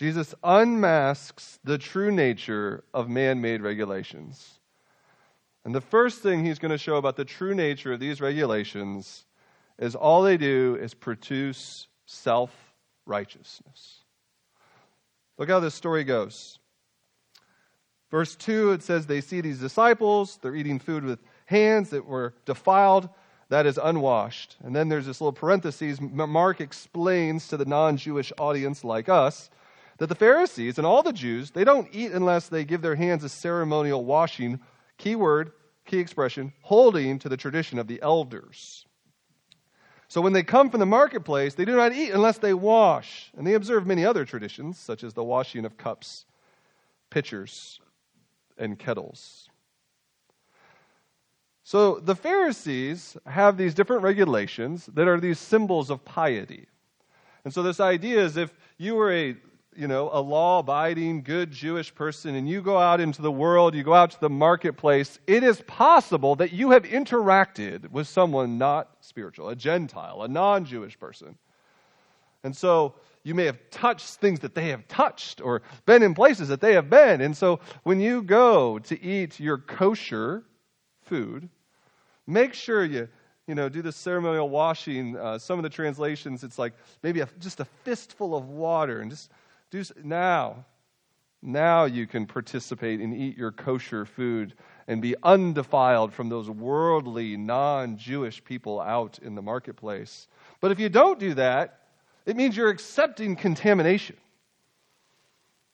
Jesus 0.00 0.34
unmasks 0.42 1.58
the 1.62 1.76
true 1.76 2.10
nature 2.10 2.84
of 2.94 3.10
man 3.10 3.42
made 3.42 3.60
regulations. 3.60 4.58
And 5.62 5.74
the 5.74 5.82
first 5.82 6.22
thing 6.22 6.42
he's 6.42 6.58
going 6.58 6.70
to 6.70 6.78
show 6.78 6.96
about 6.96 7.16
the 7.16 7.26
true 7.26 7.54
nature 7.54 7.92
of 7.92 8.00
these 8.00 8.18
regulations 8.18 9.26
is 9.78 9.94
all 9.94 10.22
they 10.22 10.38
do 10.38 10.78
is 10.80 10.94
produce 10.94 11.86
self 12.06 12.50
righteousness. 13.04 13.98
Look 15.36 15.50
how 15.50 15.60
this 15.60 15.74
story 15.74 16.04
goes. 16.04 16.58
Verse 18.10 18.34
2, 18.36 18.72
it 18.72 18.82
says 18.82 19.04
they 19.04 19.20
see 19.20 19.42
these 19.42 19.60
disciples. 19.60 20.38
They're 20.40 20.56
eating 20.56 20.78
food 20.78 21.04
with 21.04 21.18
hands 21.44 21.90
that 21.90 22.06
were 22.06 22.32
defiled, 22.46 23.10
that 23.50 23.66
is 23.66 23.76
unwashed. 23.76 24.56
And 24.64 24.74
then 24.74 24.88
there's 24.88 25.04
this 25.04 25.20
little 25.20 25.34
parenthesis. 25.34 26.00
Mark 26.00 26.62
explains 26.62 27.48
to 27.48 27.58
the 27.58 27.66
non 27.66 27.98
Jewish 27.98 28.32
audience 28.38 28.82
like 28.82 29.10
us 29.10 29.50
that 30.00 30.08
the 30.08 30.14
Pharisees 30.14 30.78
and 30.78 30.86
all 30.86 31.02
the 31.02 31.12
Jews, 31.12 31.50
they 31.50 31.62
don't 31.62 31.86
eat 31.92 32.12
unless 32.12 32.48
they 32.48 32.64
give 32.64 32.80
their 32.80 32.94
hands 32.94 33.22
a 33.22 33.28
ceremonial 33.28 34.02
washing, 34.02 34.58
key 34.96 35.14
word, 35.14 35.52
key 35.84 35.98
expression, 35.98 36.54
holding 36.62 37.18
to 37.18 37.28
the 37.28 37.36
tradition 37.36 37.78
of 37.78 37.86
the 37.86 38.00
elders. 38.00 38.86
So 40.08 40.22
when 40.22 40.32
they 40.32 40.42
come 40.42 40.70
from 40.70 40.80
the 40.80 40.86
marketplace, 40.86 41.54
they 41.54 41.66
do 41.66 41.76
not 41.76 41.92
eat 41.92 42.12
unless 42.12 42.38
they 42.38 42.54
wash. 42.54 43.30
And 43.36 43.46
they 43.46 43.52
observe 43.52 43.86
many 43.86 44.06
other 44.06 44.24
traditions, 44.24 44.78
such 44.78 45.04
as 45.04 45.12
the 45.12 45.22
washing 45.22 45.66
of 45.66 45.76
cups, 45.76 46.24
pitchers, 47.10 47.78
and 48.56 48.78
kettles. 48.78 49.50
So 51.62 52.00
the 52.00 52.16
Pharisees 52.16 53.18
have 53.26 53.58
these 53.58 53.74
different 53.74 54.02
regulations 54.02 54.86
that 54.94 55.08
are 55.08 55.20
these 55.20 55.38
symbols 55.38 55.90
of 55.90 56.06
piety. 56.06 56.68
And 57.44 57.52
so 57.52 57.62
this 57.62 57.80
idea 57.80 58.24
is 58.24 58.38
if 58.38 58.50
you 58.78 58.94
were 58.94 59.12
a 59.12 59.36
you 59.76 59.86
know, 59.86 60.10
a 60.12 60.20
law 60.20 60.58
abiding, 60.58 61.22
good 61.22 61.50
Jewish 61.50 61.94
person, 61.94 62.34
and 62.34 62.48
you 62.48 62.60
go 62.60 62.78
out 62.78 63.00
into 63.00 63.22
the 63.22 63.30
world, 63.30 63.74
you 63.74 63.82
go 63.84 63.94
out 63.94 64.10
to 64.10 64.20
the 64.20 64.30
marketplace, 64.30 65.18
it 65.26 65.44
is 65.44 65.60
possible 65.62 66.34
that 66.36 66.52
you 66.52 66.70
have 66.72 66.82
interacted 66.82 67.90
with 67.90 68.08
someone 68.08 68.58
not 68.58 68.96
spiritual, 69.00 69.48
a 69.48 69.56
Gentile, 69.56 70.22
a 70.22 70.28
non 70.28 70.64
Jewish 70.64 70.98
person. 70.98 71.38
And 72.42 72.56
so 72.56 72.94
you 73.22 73.34
may 73.34 73.44
have 73.44 73.58
touched 73.70 74.14
things 74.14 74.40
that 74.40 74.54
they 74.54 74.70
have 74.70 74.88
touched 74.88 75.40
or 75.40 75.62
been 75.86 76.02
in 76.02 76.14
places 76.14 76.48
that 76.48 76.60
they 76.60 76.72
have 76.74 76.90
been. 76.90 77.20
And 77.20 77.36
so 77.36 77.60
when 77.84 78.00
you 78.00 78.22
go 78.22 78.78
to 78.80 79.00
eat 79.00 79.38
your 79.38 79.58
kosher 79.58 80.44
food, 81.02 81.48
make 82.26 82.54
sure 82.54 82.84
you 82.84 83.08
you 83.50 83.56
know, 83.56 83.68
do 83.68 83.82
the 83.82 83.90
ceremonial 83.90 84.48
washing. 84.48 85.16
Uh, 85.16 85.36
some 85.36 85.58
of 85.58 85.64
the 85.64 85.68
translations, 85.68 86.44
it's 86.44 86.56
like 86.56 86.72
maybe 87.02 87.18
a, 87.18 87.28
just 87.40 87.58
a 87.58 87.64
fistful 87.64 88.36
of 88.36 88.48
water 88.48 89.00
and 89.00 89.10
just 89.10 89.28
do 89.70 89.84
now. 90.02 90.64
Now 91.42 91.84
you 91.84 92.06
can 92.06 92.26
participate 92.26 93.00
and 93.00 93.14
eat 93.14 93.38
your 93.38 93.52
kosher 93.52 94.04
food 94.04 94.54
and 94.86 95.00
be 95.00 95.14
undefiled 95.22 96.12
from 96.12 96.28
those 96.28 96.50
worldly, 96.50 97.36
non 97.36 97.96
Jewish 97.96 98.44
people 98.44 98.80
out 98.80 99.18
in 99.22 99.34
the 99.34 99.42
marketplace. 99.42 100.28
But 100.60 100.70
if 100.70 100.78
you 100.78 100.88
don't 100.88 101.18
do 101.18 101.34
that, 101.34 101.78
it 102.26 102.36
means 102.36 102.56
you're 102.56 102.68
accepting 102.68 103.36
contamination. 103.36 104.16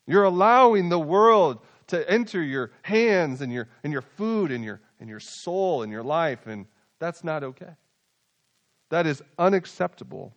You're 0.07 0.25
allowing 0.25 0.89
the 0.89 0.99
world 0.99 1.59
to 1.89 2.09
enter 2.09 2.43
your 2.43 2.71
hands 2.83 3.41
and 3.41 3.53
your, 3.53 3.69
and 3.83 3.93
your 3.93 4.03
food 4.03 4.53
and 4.53 4.63
your, 4.63 4.81
and 5.01 5.09
your 5.09 5.21
soul 5.21 5.83
and 5.83 5.91
your 5.91 6.03
life, 6.05 6.47
and 6.47 6.67
that's 7.01 7.25
not 7.25 7.43
okay. 7.43 7.75
That 8.91 9.07
is 9.07 9.23
unacceptable 9.39 10.33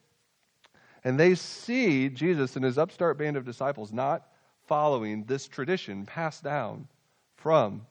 and 1.03 1.19
they 1.19 1.35
see 1.35 2.09
Jesus 2.09 2.55
and 2.55 2.65
his 2.65 2.77
upstart 2.77 3.17
band 3.17 3.37
of 3.37 3.45
disciples 3.45 3.91
not 3.91 4.27
following 4.67 5.23
this 5.23 5.47
tradition 5.47 6.05
passed 6.05 6.43
down 6.43 6.87
from 7.35 7.85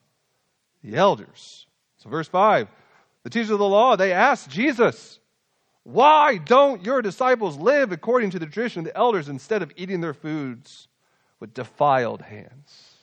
the 0.83 0.97
elders. 0.97 1.67
So, 1.99 2.09
verse 2.09 2.29
5 2.29 2.69
the 3.25 3.31
teachers 3.31 3.51
of 3.51 3.59
the 3.59 3.69
law, 3.69 3.97
they 3.97 4.13
asked 4.13 4.49
Jesus, 4.49 5.19
Why 5.83 6.39
don't 6.39 6.85
your 6.85 7.03
disciples 7.03 7.57
live 7.57 7.93
according 7.93 8.31
to 8.31 8.39
the 8.39 8.47
tradition 8.47 8.81
of 8.81 8.85
the 8.87 8.97
elders 8.97 9.29
instead 9.29 9.63
of 9.63 9.73
eating 9.77 10.01
their 10.01 10.15
foods 10.15 10.89
with 11.41 11.53
defiled 11.53 12.23
hands? 12.23 12.95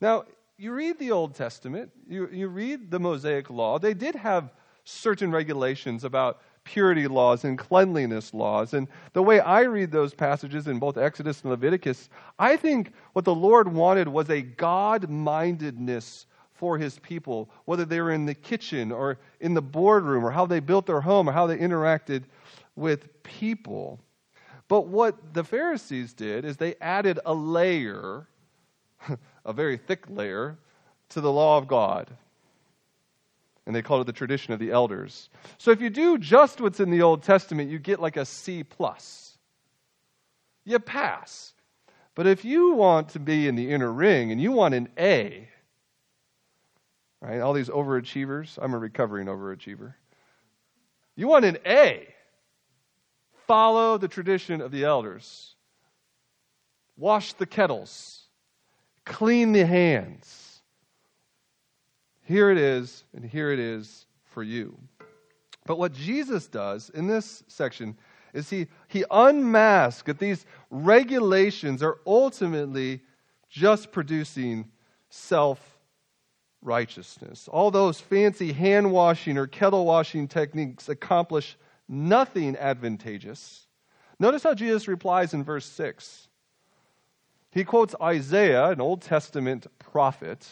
Now, 0.00 0.24
you 0.56 0.72
read 0.72 0.98
the 0.98 1.12
Old 1.12 1.36
Testament, 1.36 1.92
you, 2.08 2.28
you 2.28 2.48
read 2.48 2.90
the 2.90 3.00
Mosaic 3.00 3.48
Law, 3.48 3.78
they 3.78 3.94
did 3.94 4.14
have 4.16 4.52
certain 4.88 5.30
regulations 5.30 6.02
about 6.04 6.40
purity 6.64 7.06
laws 7.06 7.44
and 7.44 7.58
cleanliness 7.58 8.32
laws. 8.32 8.74
And 8.74 8.88
the 9.12 9.22
way 9.22 9.40
I 9.40 9.62
read 9.62 9.90
those 9.90 10.14
passages 10.14 10.66
in 10.66 10.78
both 10.78 10.96
Exodus 10.96 11.42
and 11.42 11.50
Leviticus, 11.50 12.08
I 12.38 12.56
think 12.56 12.92
what 13.12 13.24
the 13.24 13.34
Lord 13.34 13.72
wanted 13.72 14.08
was 14.08 14.30
a 14.30 14.42
God 14.42 15.08
mindedness 15.10 16.26
for 16.52 16.78
his 16.78 16.98
people, 16.98 17.50
whether 17.66 17.84
they 17.84 18.00
were 18.00 18.12
in 18.12 18.26
the 18.26 18.34
kitchen 18.34 18.90
or 18.90 19.18
in 19.40 19.54
the 19.54 19.62
boardroom 19.62 20.24
or 20.24 20.30
how 20.30 20.46
they 20.46 20.60
built 20.60 20.86
their 20.86 21.00
home 21.00 21.28
or 21.28 21.32
how 21.32 21.46
they 21.46 21.58
interacted 21.58 22.24
with 22.74 23.22
people. 23.22 24.00
But 24.68 24.88
what 24.88 25.34
the 25.34 25.44
Pharisees 25.44 26.12
did 26.14 26.44
is 26.44 26.56
they 26.56 26.74
added 26.80 27.20
a 27.24 27.34
layer, 27.34 28.26
a 29.44 29.52
very 29.52 29.76
thick 29.76 30.04
layer, 30.08 30.58
to 31.10 31.20
the 31.20 31.32
law 31.32 31.56
of 31.56 31.68
God 31.68 32.10
and 33.68 33.76
they 33.76 33.82
called 33.82 34.00
it 34.00 34.06
the 34.06 34.14
tradition 34.14 34.54
of 34.54 34.58
the 34.58 34.70
elders. 34.70 35.28
So 35.58 35.70
if 35.72 35.82
you 35.82 35.90
do 35.90 36.16
just 36.16 36.58
what's 36.58 36.80
in 36.80 36.90
the 36.90 37.02
Old 37.02 37.22
Testament, 37.22 37.70
you 37.70 37.78
get 37.78 38.00
like 38.00 38.16
a 38.16 38.24
C 38.24 38.64
plus. 38.64 39.36
You 40.64 40.78
pass. 40.78 41.52
But 42.14 42.26
if 42.26 42.46
you 42.46 42.72
want 42.72 43.10
to 43.10 43.20
be 43.20 43.46
in 43.46 43.56
the 43.56 43.70
inner 43.70 43.92
ring 43.92 44.32
and 44.32 44.40
you 44.40 44.52
want 44.52 44.72
an 44.72 44.88
A, 44.98 45.50
right? 47.20 47.40
All 47.40 47.52
these 47.52 47.68
overachievers, 47.68 48.58
I'm 48.60 48.72
a 48.72 48.78
recovering 48.78 49.26
overachiever. 49.26 49.92
You 51.14 51.28
want 51.28 51.44
an 51.44 51.58
A, 51.66 52.08
follow 53.46 53.98
the 53.98 54.08
tradition 54.08 54.62
of 54.62 54.70
the 54.70 54.84
elders. 54.84 55.54
Wash 56.96 57.34
the 57.34 57.46
kettles, 57.46 58.22
clean 59.04 59.52
the 59.52 59.66
hands. 59.66 60.47
Here 62.28 62.50
it 62.50 62.58
is, 62.58 63.04
and 63.14 63.24
here 63.24 63.50
it 63.52 63.58
is 63.58 64.04
for 64.22 64.42
you. 64.42 64.78
But 65.64 65.78
what 65.78 65.94
Jesus 65.94 66.46
does 66.46 66.90
in 66.90 67.06
this 67.06 67.42
section 67.48 67.96
is 68.34 68.50
he, 68.50 68.66
he 68.86 69.02
unmasks 69.10 70.02
that 70.02 70.18
these 70.18 70.44
regulations 70.70 71.82
are 71.82 71.96
ultimately 72.06 73.00
just 73.48 73.92
producing 73.92 74.70
self 75.08 75.58
righteousness. 76.60 77.48
All 77.48 77.70
those 77.70 77.98
fancy 77.98 78.52
hand 78.52 78.92
washing 78.92 79.38
or 79.38 79.46
kettle 79.46 79.86
washing 79.86 80.28
techniques 80.28 80.90
accomplish 80.90 81.56
nothing 81.88 82.56
advantageous. 82.56 83.66
Notice 84.20 84.42
how 84.42 84.52
Jesus 84.52 84.86
replies 84.86 85.32
in 85.32 85.44
verse 85.44 85.64
6. 85.64 86.28
He 87.52 87.64
quotes 87.64 87.94
Isaiah, 88.02 88.66
an 88.66 88.82
Old 88.82 89.00
Testament 89.00 89.66
prophet. 89.78 90.46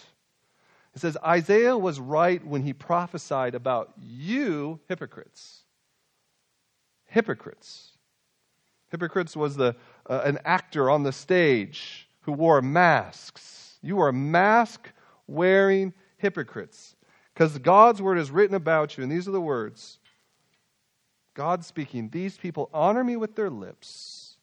He 0.96 1.00
says, 1.00 1.16
Isaiah 1.24 1.76
was 1.76 2.00
right 2.00 2.44
when 2.44 2.62
he 2.62 2.72
prophesied 2.72 3.54
about 3.54 3.92
you, 4.00 4.80
hypocrites 4.88 5.62
hypocrites. 7.16 7.92
Hypocrites 8.90 9.36
was 9.36 9.56
the, 9.56 9.74
uh, 10.08 10.20
an 10.24 10.38
actor 10.44 10.90
on 10.90 11.02
the 11.02 11.12
stage 11.12 12.08
who 12.20 12.32
wore 12.32 12.60
masks. 12.62 13.78
You 13.82 14.00
are 14.00 14.12
mask 14.12 14.90
wearing 15.26 15.94
hypocrites. 16.18 16.94
Because 17.32 17.58
God's 17.58 18.00
word 18.00 18.18
is 18.18 18.30
written 18.30 18.54
about 18.54 18.96
you, 18.96 19.02
and 19.02 19.10
these 19.10 19.26
are 19.26 19.32
the 19.32 19.40
words 19.40 19.98
God 21.34 21.64
speaking, 21.64 22.08
These 22.10 22.36
people 22.38 22.70
honor 22.72 23.04
me 23.04 23.16
with 23.16 23.34
their 23.34 23.50
lips, 23.50 24.36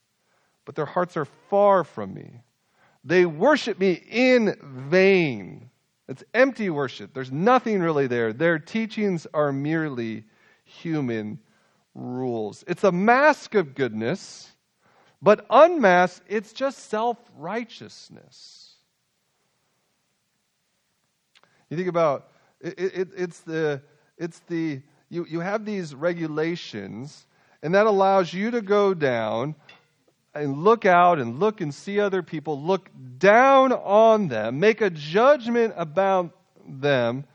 but 0.65 0.75
their 0.75 0.85
hearts 0.85 1.17
are 1.17 1.25
far 1.25 1.83
from 1.83 2.13
me. 2.13 2.41
They 3.03 3.25
worship 3.25 3.79
me 3.79 4.01
in 4.09 4.55
vain. 4.61 5.69
It's 6.07 6.23
empty 6.33 6.69
worship. 6.69 7.13
There's 7.13 7.31
nothing 7.31 7.81
really 7.81 8.07
there. 8.07 8.33
Their 8.33 8.59
teachings 8.59 9.25
are 9.33 9.53
merely 9.53 10.25
human 10.65 11.39
rules. 11.95 12.63
It's 12.67 12.83
a 12.83 12.91
mask 12.91 13.55
of 13.55 13.75
goodness, 13.75 14.51
but 15.21 15.45
unmasked, 15.49 16.25
it's 16.27 16.51
just 16.51 16.89
self 16.89 17.17
righteousness. 17.37 18.75
You 21.69 21.77
think 21.77 21.89
about 21.89 22.27
it, 22.59 22.77
it, 22.77 23.07
it's 23.15 23.39
the, 23.41 23.81
it's 24.17 24.39
the 24.47 24.81
you, 25.09 25.25
you 25.29 25.39
have 25.39 25.63
these 25.63 25.95
regulations, 25.95 27.25
and 27.61 27.75
that 27.75 27.85
allows 27.85 28.33
you 28.33 28.51
to 28.51 28.61
go 28.61 28.93
down 28.93 29.55
and 30.35 30.63
look 30.63 30.85
out 30.85 31.19
and 31.19 31.39
look 31.39 31.61
and 31.61 31.73
see 31.73 31.99
other 31.99 32.23
people, 32.23 32.59
look 32.59 32.89
down 33.17 33.71
on 33.71 34.27
them, 34.27 34.59
make 34.59 34.81
a 34.81 34.89
judgment 34.89 35.73
about 35.77 36.31
them, 36.67 37.25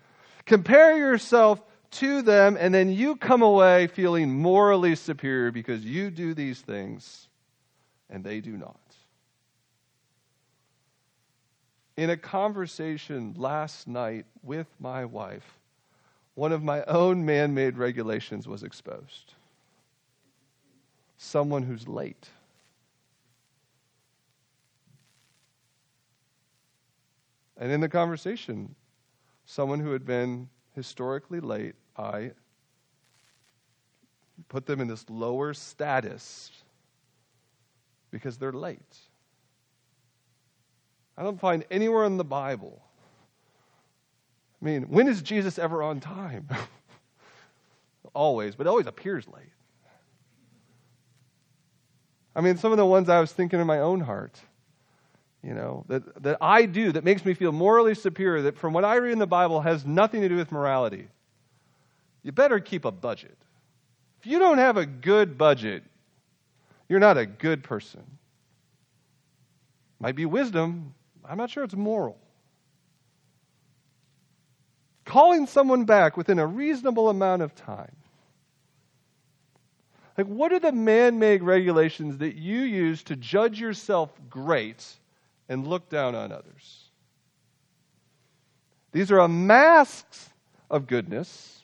compare 0.46 0.96
yourself 0.96 1.60
to 1.90 2.22
them, 2.22 2.56
and 2.58 2.74
then 2.74 2.90
you 2.90 3.16
come 3.16 3.42
away 3.42 3.86
feeling 3.86 4.30
morally 4.30 4.94
superior 4.94 5.50
because 5.50 5.84
you 5.84 6.10
do 6.10 6.34
these 6.34 6.60
things 6.60 7.28
and 8.10 8.24
they 8.24 8.40
do 8.40 8.56
not. 8.56 8.76
In 11.96 12.10
a 12.10 12.16
conversation 12.16 13.34
last 13.36 13.88
night 13.88 14.26
with 14.42 14.68
my 14.78 15.04
wife, 15.04 15.58
one 16.34 16.52
of 16.52 16.62
my 16.62 16.84
own 16.84 17.24
man 17.24 17.54
made 17.54 17.76
regulations 17.76 18.46
was 18.46 18.62
exposed. 18.62 19.34
Someone 21.16 21.64
who's 21.64 21.88
late. 21.88 22.28
And 27.58 27.72
in 27.72 27.80
the 27.80 27.88
conversation, 27.88 28.74
someone 29.44 29.80
who 29.80 29.92
had 29.92 30.06
been 30.06 30.48
historically 30.74 31.40
late, 31.40 31.74
I 31.96 32.30
put 34.48 34.66
them 34.66 34.80
in 34.80 34.86
this 34.86 35.04
lower 35.10 35.52
status 35.54 36.52
because 38.10 38.38
they're 38.38 38.52
late. 38.52 38.96
I 41.16 41.24
don't 41.24 41.40
find 41.40 41.64
anywhere 41.70 42.04
in 42.04 42.16
the 42.16 42.24
Bible. 42.24 42.80
I 44.62 44.64
mean, 44.64 44.84
when 44.84 45.08
is 45.08 45.20
Jesus 45.20 45.58
ever 45.58 45.82
on 45.82 45.98
time? 45.98 46.48
always, 48.14 48.54
but 48.54 48.66
always 48.66 48.86
appears 48.86 49.26
late. 49.28 49.52
I 52.36 52.40
mean, 52.40 52.56
some 52.56 52.70
of 52.70 52.78
the 52.78 52.86
ones 52.86 53.08
I 53.08 53.18
was 53.18 53.32
thinking 53.32 53.58
in 53.58 53.66
my 53.66 53.80
own 53.80 54.00
heart 54.00 54.40
you 55.42 55.54
know, 55.54 55.84
that, 55.88 56.22
that 56.22 56.38
I 56.40 56.66
do 56.66 56.92
that 56.92 57.04
makes 57.04 57.24
me 57.24 57.34
feel 57.34 57.52
morally 57.52 57.94
superior, 57.94 58.42
that 58.42 58.58
from 58.58 58.72
what 58.72 58.84
I 58.84 58.96
read 58.96 59.12
in 59.12 59.18
the 59.18 59.26
Bible 59.26 59.60
has 59.60 59.86
nothing 59.86 60.20
to 60.22 60.28
do 60.28 60.36
with 60.36 60.50
morality, 60.50 61.08
you 62.22 62.32
better 62.32 62.58
keep 62.58 62.84
a 62.84 62.90
budget. 62.90 63.36
If 64.20 64.26
you 64.26 64.38
don't 64.38 64.58
have 64.58 64.76
a 64.76 64.84
good 64.84 65.38
budget, 65.38 65.84
you're 66.88 66.98
not 66.98 67.16
a 67.16 67.26
good 67.26 67.62
person. 67.62 68.02
Might 70.00 70.16
be 70.16 70.26
wisdom, 70.26 70.94
I'm 71.24 71.38
not 71.38 71.50
sure 71.50 71.62
it's 71.64 71.74
moral. 71.74 72.18
Calling 75.04 75.46
someone 75.46 75.84
back 75.84 76.16
within 76.16 76.38
a 76.38 76.46
reasonable 76.46 77.08
amount 77.08 77.42
of 77.42 77.54
time. 77.54 77.94
Like, 80.16 80.26
what 80.26 80.52
are 80.52 80.58
the 80.58 80.72
man 80.72 81.20
made 81.20 81.44
regulations 81.44 82.18
that 82.18 82.34
you 82.34 82.60
use 82.60 83.04
to 83.04 83.14
judge 83.14 83.60
yourself 83.60 84.10
great 84.28 84.84
and 85.48 85.66
look 85.66 85.88
down 85.88 86.14
on 86.14 86.32
others. 86.32 86.84
These 88.92 89.10
are 89.10 89.26
masks 89.28 90.30
of 90.70 90.86
goodness, 90.86 91.62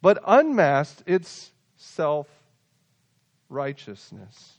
but 0.00 0.22
unmasked, 0.26 1.02
it's 1.06 1.52
self 1.76 2.28
righteousness. 3.48 4.52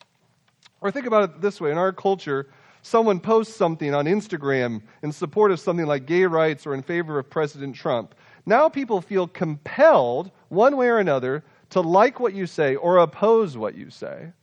Or 0.81 0.91
think 0.91 1.05
about 1.05 1.23
it 1.23 1.41
this 1.41 1.61
way 1.61 1.71
in 1.71 1.77
our 1.77 1.93
culture, 1.93 2.47
someone 2.81 3.19
posts 3.19 3.55
something 3.55 3.93
on 3.93 4.05
Instagram 4.05 4.81
in 5.01 5.11
support 5.11 5.51
of 5.51 5.59
something 5.59 5.85
like 5.85 6.05
gay 6.05 6.25
rights 6.25 6.67
or 6.67 6.73
in 6.73 6.83
favor 6.83 7.17
of 7.17 7.29
President 7.29 7.75
Trump. 7.75 8.15
Now 8.45 8.67
people 8.67 9.01
feel 9.01 9.27
compelled, 9.27 10.31
one 10.49 10.75
way 10.75 10.87
or 10.87 10.99
another, 10.99 11.43
to 11.69 11.81
like 11.81 12.19
what 12.19 12.33
you 12.33 12.45
say 12.45 12.75
or 12.75 12.97
oppose 12.97 13.57
what 13.57 13.75
you 13.75 13.89
say. 13.89 14.33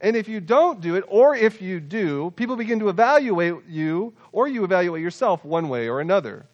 And 0.00 0.16
if 0.16 0.28
you 0.28 0.40
don't 0.40 0.80
do 0.80 0.94
it, 0.94 1.04
or 1.08 1.36
if 1.36 1.60
you 1.60 1.78
do, 1.78 2.32
people 2.36 2.56
begin 2.56 2.78
to 2.78 2.88
evaluate 2.88 3.66
you, 3.68 4.14
or 4.32 4.48
you 4.48 4.64
evaluate 4.64 5.02
yourself 5.02 5.44
one 5.44 5.68
way 5.68 5.88
or 5.88 6.00
another. 6.00 6.46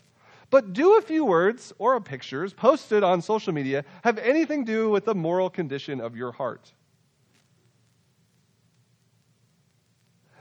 But 0.50 0.72
do 0.72 0.96
a 0.96 1.02
few 1.02 1.24
words 1.24 1.72
or 1.78 2.00
pictures 2.00 2.52
posted 2.52 3.02
on 3.02 3.22
social 3.22 3.52
media 3.52 3.84
have 4.02 4.18
anything 4.18 4.64
to 4.64 4.72
do 4.72 4.90
with 4.90 5.04
the 5.04 5.14
moral 5.14 5.50
condition 5.50 6.00
of 6.00 6.16
your 6.16 6.32
heart? 6.32 6.72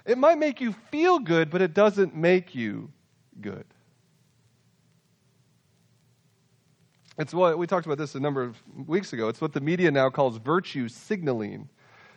It 0.05 0.17
might 0.17 0.37
make 0.37 0.61
you 0.61 0.73
feel 0.91 1.17
good, 1.17 1.49
but 1.49 1.61
it 1.61 1.73
doesn't 1.73 2.15
make 2.15 2.53
you 2.53 2.91
good. 3.41 3.65
It's 7.17 7.33
what 7.33 7.57
we 7.57 7.65
talked 7.65 7.85
about 7.85 7.97
this 7.97 8.13
a 8.15 8.19
number 8.19 8.43
of 8.43 8.57
weeks 8.87 9.13
ago. 9.13 9.29
It's 9.29 9.41
what 9.41 9.53
the 9.53 9.61
media 9.61 9.89
now 9.89 10.09
calls 10.09 10.37
virtue 10.37 10.89
signaling. 10.89 11.69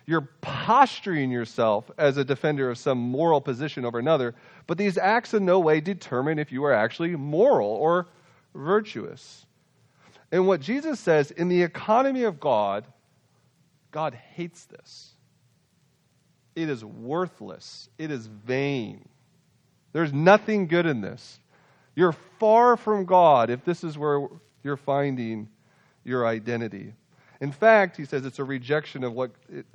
You're 0.09 0.31
posturing 0.41 1.31
yourself 1.31 1.91
as 1.99 2.17
a 2.17 2.25
defender 2.25 2.71
of 2.71 2.79
some 2.79 2.97
moral 2.97 3.43
position 3.43 3.85
over 3.85 3.99
another, 3.99 4.35
but 4.67 4.79
these 4.79 4.97
acts 4.97 5.35
in 5.35 5.45
no 5.45 5.61
way 5.61 5.83
determine 5.83 6.39
if 6.39 6.51
you 6.51 6.65
are 6.65 6.73
actually 6.73 7.15
moral 7.15 7.69
or 7.69 8.07
virtuous. 8.55 9.45
And 10.33 10.47
what 10.47 10.63
Jesus 10.63 10.99
says 10.99 11.31
in 11.31 11.49
the 11.49 11.63
economy 11.63 12.23
of 12.23 12.41
God, 12.41 12.87
God 13.91 14.15
hates 14.15 14.65
this. 14.65 15.13
It 16.57 16.71
is 16.71 16.83
worthless, 16.83 17.91
it 17.99 18.11
is 18.11 18.29
vain. 18.29 19.07
There's 19.93 20.15
nothing 20.15 20.69
good 20.69 20.87
in 20.87 21.03
this. 21.03 21.39
You're 21.95 22.17
far 22.41 22.79
from 22.79 23.05
God 23.05 23.51
if 23.51 23.63
this 23.63 23.85
is 23.85 23.99
where 23.99 24.27
you're 24.65 24.79
finding 24.79 25.51
your 26.03 26.27
identity. 26.27 26.95
In 27.41 27.53
fact, 27.53 27.97
he 27.97 28.05
says 28.05 28.25
it's 28.25 28.41
a 28.41 28.45
rejection 28.45 29.05
of, 29.05 29.13
what, 29.13 29.31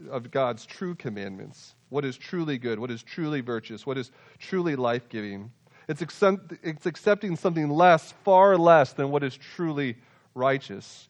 of 0.10 0.32
God's 0.32 0.66
true 0.66 0.96
commandments 0.96 1.76
what 1.94 2.04
is 2.04 2.18
truly 2.18 2.58
good, 2.58 2.80
what 2.80 2.90
is 2.90 3.04
truly 3.04 3.40
virtuous, 3.40 3.86
what 3.86 4.00
is 4.00 4.10
truly 4.40 4.76
life 4.76 5.08
giving. 5.10 5.52
It's, 5.88 6.02
accept, 6.02 6.54
it's 6.64 6.88
accepting 6.88 7.36
something 7.36 7.70
less, 7.70 8.14
far 8.24 8.58
less 8.58 8.94
than 8.94 9.12
what 9.12 9.24
is 9.24 9.38
truly 9.38 9.98
righteous. 10.34 11.08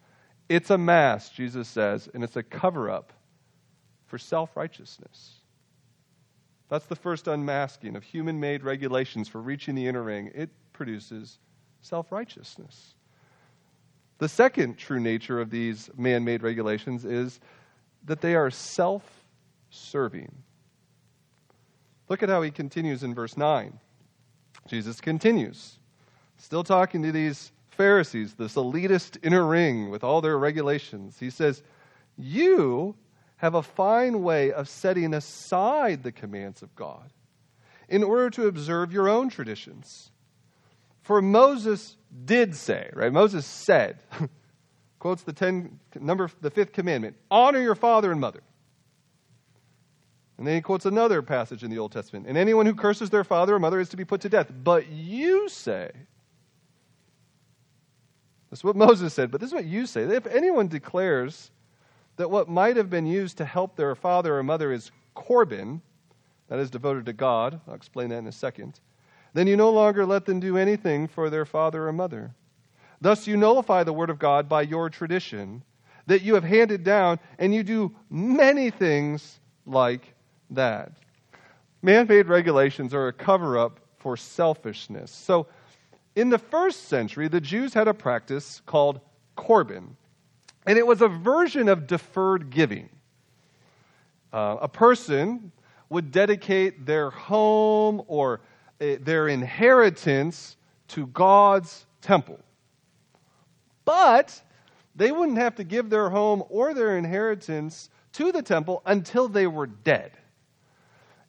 It's 0.49 0.71
a 0.71 0.77
mask, 0.77 1.35
Jesus 1.35 1.69
says, 1.69 2.09
and 2.13 2.21
it's 2.21 2.35
a 2.35 2.43
cover 2.43 2.89
up 2.89 3.13
for 4.07 4.17
self 4.17 4.57
righteousness. 4.57 5.35
That's 6.67 6.85
the 6.87 6.97
first 6.97 7.27
unmasking 7.27 7.95
of 7.95 8.03
human 8.03 8.41
made 8.41 8.63
regulations 8.63 9.29
for 9.29 9.41
reaching 9.41 9.75
the 9.75 9.87
inner 9.87 10.03
ring. 10.03 10.31
It 10.35 10.49
produces 10.73 11.37
self 11.81 12.11
righteousness. 12.11 12.95
The 14.23 14.29
second 14.29 14.77
true 14.77 15.01
nature 15.01 15.41
of 15.41 15.49
these 15.49 15.89
man 15.97 16.23
made 16.23 16.43
regulations 16.43 17.03
is 17.03 17.41
that 18.05 18.21
they 18.21 18.35
are 18.35 18.49
self 18.49 19.03
serving. 19.69 20.31
Look 22.07 22.23
at 22.23 22.29
how 22.29 22.41
he 22.41 22.49
continues 22.49 23.03
in 23.03 23.13
verse 23.13 23.35
9. 23.35 23.77
Jesus 24.65 25.01
continues, 25.01 25.77
still 26.37 26.63
talking 26.63 27.03
to 27.03 27.11
these 27.11 27.51
Pharisees, 27.71 28.35
this 28.35 28.55
elitist 28.55 29.17
inner 29.23 29.45
ring 29.45 29.89
with 29.89 30.05
all 30.05 30.21
their 30.21 30.37
regulations. 30.37 31.19
He 31.19 31.29
says, 31.29 31.61
You 32.17 32.95
have 33.35 33.55
a 33.55 33.61
fine 33.61 34.23
way 34.23 34.53
of 34.53 34.69
setting 34.69 35.13
aside 35.13 36.01
the 36.01 36.13
commands 36.13 36.61
of 36.61 36.73
God 36.77 37.11
in 37.89 38.05
order 38.05 38.29
to 38.29 38.47
observe 38.47 38.93
your 38.93 39.09
own 39.09 39.27
traditions. 39.27 40.12
For 41.03 41.21
Moses 41.21 41.97
did 42.25 42.55
say, 42.55 42.89
right? 42.93 43.11
Moses 43.11 43.45
said, 43.45 43.99
quotes 44.99 45.23
the 45.23 45.33
ten 45.33 45.79
number 45.99 46.29
the 46.41 46.49
fifth 46.49 46.71
commandment, 46.71 47.17
honor 47.29 47.59
your 47.59 47.75
father 47.75 48.11
and 48.11 48.19
mother. 48.19 48.41
And 50.37 50.47
then 50.47 50.55
he 50.55 50.61
quotes 50.61 50.85
another 50.85 51.21
passage 51.21 51.63
in 51.63 51.69
the 51.69 51.77
Old 51.77 51.91
Testament. 51.91 52.25
And 52.27 52.37
anyone 52.37 52.65
who 52.65 52.73
curses 52.73 53.09
their 53.09 53.23
father 53.23 53.53
or 53.53 53.59
mother 53.59 53.79
is 53.79 53.89
to 53.89 53.97
be 53.97 54.05
put 54.05 54.21
to 54.21 54.29
death. 54.29 54.51
But 54.63 54.89
you 54.89 55.47
say, 55.47 55.91
that's 58.49 58.63
what 58.63 58.75
Moses 58.75 59.13
said, 59.13 59.29
but 59.29 59.41
this 59.41 59.49
is 59.49 59.53
what 59.53 59.65
you 59.65 59.85
say. 59.85 60.03
If 60.03 60.25
anyone 60.27 60.67
declares 60.67 61.51
that 62.17 62.29
what 62.29 62.49
might 62.49 62.77
have 62.77 62.89
been 62.89 63.05
used 63.05 63.37
to 63.37 63.45
help 63.45 63.75
their 63.75 63.95
father 63.95 64.37
or 64.37 64.43
mother 64.43 64.71
is 64.71 64.91
Corban, 65.13 65.81
that 66.49 66.59
is 66.59 66.69
devoted 66.69 67.05
to 67.07 67.13
God, 67.13 67.59
I'll 67.67 67.73
explain 67.73 68.09
that 68.09 68.17
in 68.17 68.27
a 68.27 68.31
second, 68.31 68.79
then 69.33 69.47
you 69.47 69.55
no 69.57 69.71
longer 69.71 70.05
let 70.05 70.25
them 70.25 70.39
do 70.39 70.57
anything 70.57 71.07
for 71.07 71.29
their 71.29 71.45
father 71.45 71.87
or 71.87 71.93
mother. 71.93 72.33
Thus 73.01 73.27
you 73.27 73.35
nullify 73.35 73.83
the 73.83 73.93
word 73.93 74.09
of 74.09 74.19
God 74.19 74.47
by 74.47 74.61
your 74.61 74.89
tradition 74.89 75.63
that 76.05 76.21
you 76.21 76.35
have 76.35 76.43
handed 76.43 76.83
down, 76.83 77.19
and 77.39 77.53
you 77.53 77.63
do 77.63 77.93
many 78.09 78.69
things 78.69 79.39
like 79.65 80.13
that. 80.49 80.91
Man 81.81 82.07
made 82.07 82.27
regulations 82.27 82.93
are 82.93 83.07
a 83.07 83.13
cover 83.13 83.57
up 83.57 83.79
for 83.97 84.17
selfishness. 84.17 85.11
So, 85.11 85.47
in 86.15 86.29
the 86.29 86.37
first 86.37 86.87
century, 86.89 87.27
the 87.27 87.41
Jews 87.41 87.73
had 87.73 87.87
a 87.87 87.93
practice 87.93 88.61
called 88.65 88.99
Corban, 89.35 89.97
and 90.65 90.77
it 90.77 90.85
was 90.85 91.01
a 91.01 91.07
version 91.07 91.67
of 91.69 91.87
deferred 91.87 92.49
giving. 92.49 92.89
Uh, 94.31 94.57
a 94.61 94.67
person 94.67 95.51
would 95.89 96.11
dedicate 96.11 96.85
their 96.85 97.09
home 97.09 98.03
or 98.07 98.41
Eh, 98.83 98.97
their 98.99 99.29
inheritance 99.29 100.57
to 100.89 101.07
God's 101.07 101.85
temple. 102.01 102.39
But 103.85 104.41
they 104.95 105.11
wouldn't 105.11 105.37
have 105.37 105.55
to 105.55 105.63
give 105.63 105.89
their 105.89 106.09
home 106.09 106.43
or 106.49 106.73
their 106.73 106.97
inheritance 106.97 107.89
to 108.13 108.33
the 108.33 108.41
temple 108.41 108.81
until 108.85 109.29
they 109.29 109.47
were 109.47 109.67
dead. 109.67 110.11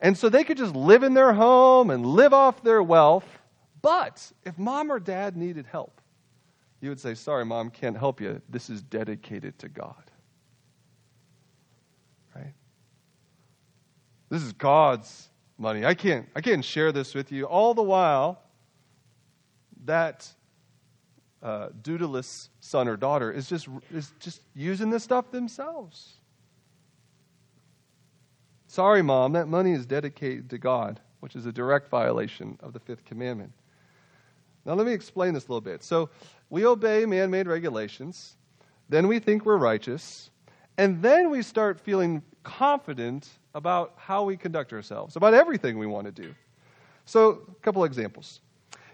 And 0.01 0.19
so 0.19 0.29
they 0.29 0.43
could 0.43 0.59
just 0.59 0.75
live 0.75 1.05
in 1.05 1.15
their 1.15 1.33
home 1.33 1.91
and 1.91 2.05
live 2.05 2.33
off 2.35 2.63
their 2.63 2.83
wealth. 2.83 3.27
But 3.81 4.33
if 4.45 4.59
mom 4.59 4.91
or 4.91 4.99
dad 4.99 5.37
needed 5.37 5.67
help, 5.67 6.01
you 6.81 6.89
would 6.89 7.01
say, 7.01 7.15
Sorry, 7.15 7.45
mom, 7.45 7.71
can't 7.71 7.97
help 7.97 8.21
you. 8.21 8.43
This 8.49 8.69
is 8.69 8.83
dedicated 8.83 9.59
to 9.61 9.69
God. 9.69 10.11
Right? 12.35 12.53
This 14.29 14.43
is 14.43 14.53
God's 14.53 15.31
money. 15.59 15.85
I 15.85 15.95
can't, 15.95 16.29
I 16.35 16.41
can't 16.41 16.65
share 16.65 16.93
this 16.93 17.15
with 17.15 17.31
you. 17.33 17.45
All 17.45 17.75
the 17.75 17.83
while, 17.83 18.41
that 19.85 20.29
uh, 21.43 21.69
son 22.61 22.89
or 22.89 22.97
daughter 22.97 23.31
is 23.31 23.49
just, 23.49 23.69
is 23.93 24.13
just 24.19 24.41
using 24.55 24.91
this 24.91 25.05
stuff 25.05 25.31
themselves. 25.31 26.15
Sorry, 28.67 29.03
mom, 29.03 29.33
that 29.35 29.47
money 29.47 29.73
is 29.73 29.87
dedicated 29.87 30.51
to 30.51 30.59
God, 30.59 31.01
which 31.21 31.37
is 31.37 31.47
a 31.47 31.53
direct 31.53 31.89
violation 31.89 32.59
of 32.61 32.73
the 32.73 32.81
fifth 32.81 33.05
commandment. 33.05 33.53
Now, 34.65 34.73
let 34.75 34.87
me 34.87 34.93
explain 34.93 35.35
this 35.35 35.47
a 35.47 35.49
little 35.49 35.61
bit. 35.61 35.85
So, 35.85 36.09
we 36.51 36.65
obey 36.67 37.05
man 37.05 37.31
made 37.31 37.47
regulations, 37.47 38.37
then 38.89 39.07
we 39.07 39.19
think 39.19 39.45
we're 39.45 39.59
righteous, 39.59 40.31
and 40.79 41.03
then 41.03 41.31
we 41.31 41.43
start 41.43 41.79
feeling 41.79 42.23
confident 42.43 43.29
about 43.55 43.93
how 43.97 44.25
we 44.25 44.37
conduct 44.37 44.73
ourselves, 44.73 45.17
about 45.17 45.33
everything 45.33 45.79
we 45.79 45.87
want 45.87 46.07
to 46.07 46.13
do. 46.13 46.35
So, 47.07 47.43
a 47.49 47.63
couple 47.63 47.85
examples. 47.85 48.41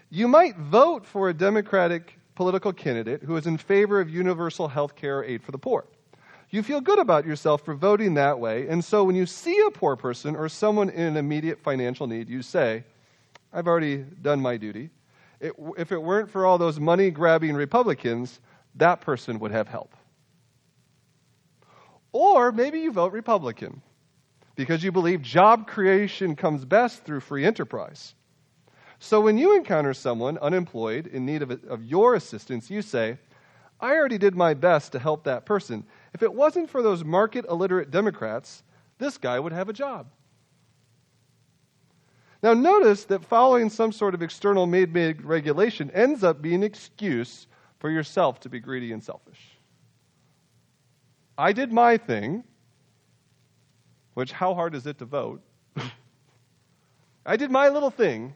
You 0.09 0.27
might 0.27 0.55
vote 0.57 1.05
for 1.05 1.29
a 1.29 1.33
Democratic 1.33 2.17
political 2.35 2.71
candidate 2.71 3.23
who 3.23 3.35
is 3.37 3.47
in 3.47 3.57
favor 3.57 3.99
of 3.99 4.09
universal 4.09 4.67
health 4.67 4.95
care 4.95 5.19
or 5.19 5.23
aid 5.23 5.41
for 5.41 5.51
the 5.51 5.57
poor. 5.57 5.85
You 6.49 6.63
feel 6.63 6.81
good 6.81 6.99
about 6.99 7.25
yourself 7.25 7.63
for 7.63 7.73
voting 7.73 8.13
that 8.15 8.39
way, 8.39 8.67
and 8.67 8.83
so 8.83 9.03
when 9.03 9.15
you 9.15 9.25
see 9.25 9.57
a 9.67 9.71
poor 9.71 9.95
person 9.95 10.35
or 10.35 10.49
someone 10.49 10.89
in 10.89 11.03
an 11.03 11.17
immediate 11.17 11.59
financial 11.59 12.07
need, 12.07 12.29
you 12.29 12.41
say, 12.41 12.83
I've 13.53 13.67
already 13.67 13.97
done 13.97 14.41
my 14.41 14.57
duty. 14.57 14.89
It, 15.39 15.53
if 15.77 15.91
it 15.91 15.97
weren't 15.97 16.29
for 16.29 16.45
all 16.45 16.57
those 16.57 16.79
money 16.79 17.09
grabbing 17.09 17.55
Republicans, 17.55 18.41
that 18.75 19.01
person 19.01 19.39
would 19.39 19.51
have 19.51 19.67
help. 19.67 19.95
Or 22.11 22.51
maybe 22.51 22.81
you 22.81 22.91
vote 22.91 23.13
Republican 23.13 23.81
because 24.61 24.83
you 24.83 24.91
believe 24.91 25.23
job 25.23 25.65
creation 25.65 26.35
comes 26.35 26.65
best 26.65 27.03
through 27.03 27.19
free 27.19 27.43
enterprise. 27.43 28.13
So 28.99 29.19
when 29.19 29.39
you 29.39 29.55
encounter 29.55 29.95
someone 29.95 30.37
unemployed 30.37 31.07
in 31.07 31.25
need 31.25 31.41
of, 31.41 31.49
of 31.67 31.83
your 31.83 32.13
assistance, 32.13 32.69
you 32.69 32.83
say, 32.83 33.17
I 33.79 33.95
already 33.95 34.19
did 34.19 34.35
my 34.35 34.53
best 34.53 34.91
to 34.91 34.99
help 34.99 35.23
that 35.23 35.47
person. 35.47 35.83
If 36.13 36.21
it 36.21 36.31
wasn't 36.31 36.69
for 36.69 36.83
those 36.83 37.03
market 37.03 37.45
illiterate 37.49 37.89
Democrats, 37.89 38.61
this 38.99 39.17
guy 39.17 39.39
would 39.39 39.51
have 39.51 39.67
a 39.67 39.73
job. 39.73 40.05
Now, 42.43 42.53
notice 42.53 43.05
that 43.05 43.25
following 43.25 43.71
some 43.71 43.91
sort 43.91 44.13
of 44.13 44.21
external 44.21 44.67
made 44.67 44.93
made 44.93 45.23
regulation 45.23 45.89
ends 45.89 46.23
up 46.23 46.39
being 46.39 46.57
an 46.57 46.63
excuse 46.63 47.47
for 47.79 47.89
yourself 47.89 48.39
to 48.41 48.49
be 48.49 48.59
greedy 48.59 48.91
and 48.91 49.03
selfish. 49.03 49.57
I 51.35 51.51
did 51.51 51.73
my 51.73 51.97
thing, 51.97 52.43
which, 54.21 54.31
how 54.31 54.53
hard 54.53 54.75
is 54.75 54.85
it 54.85 54.99
to 54.99 55.05
vote? 55.05 55.41
I 57.25 57.37
did 57.37 57.49
my 57.49 57.69
little 57.69 57.89
thing. 57.89 58.35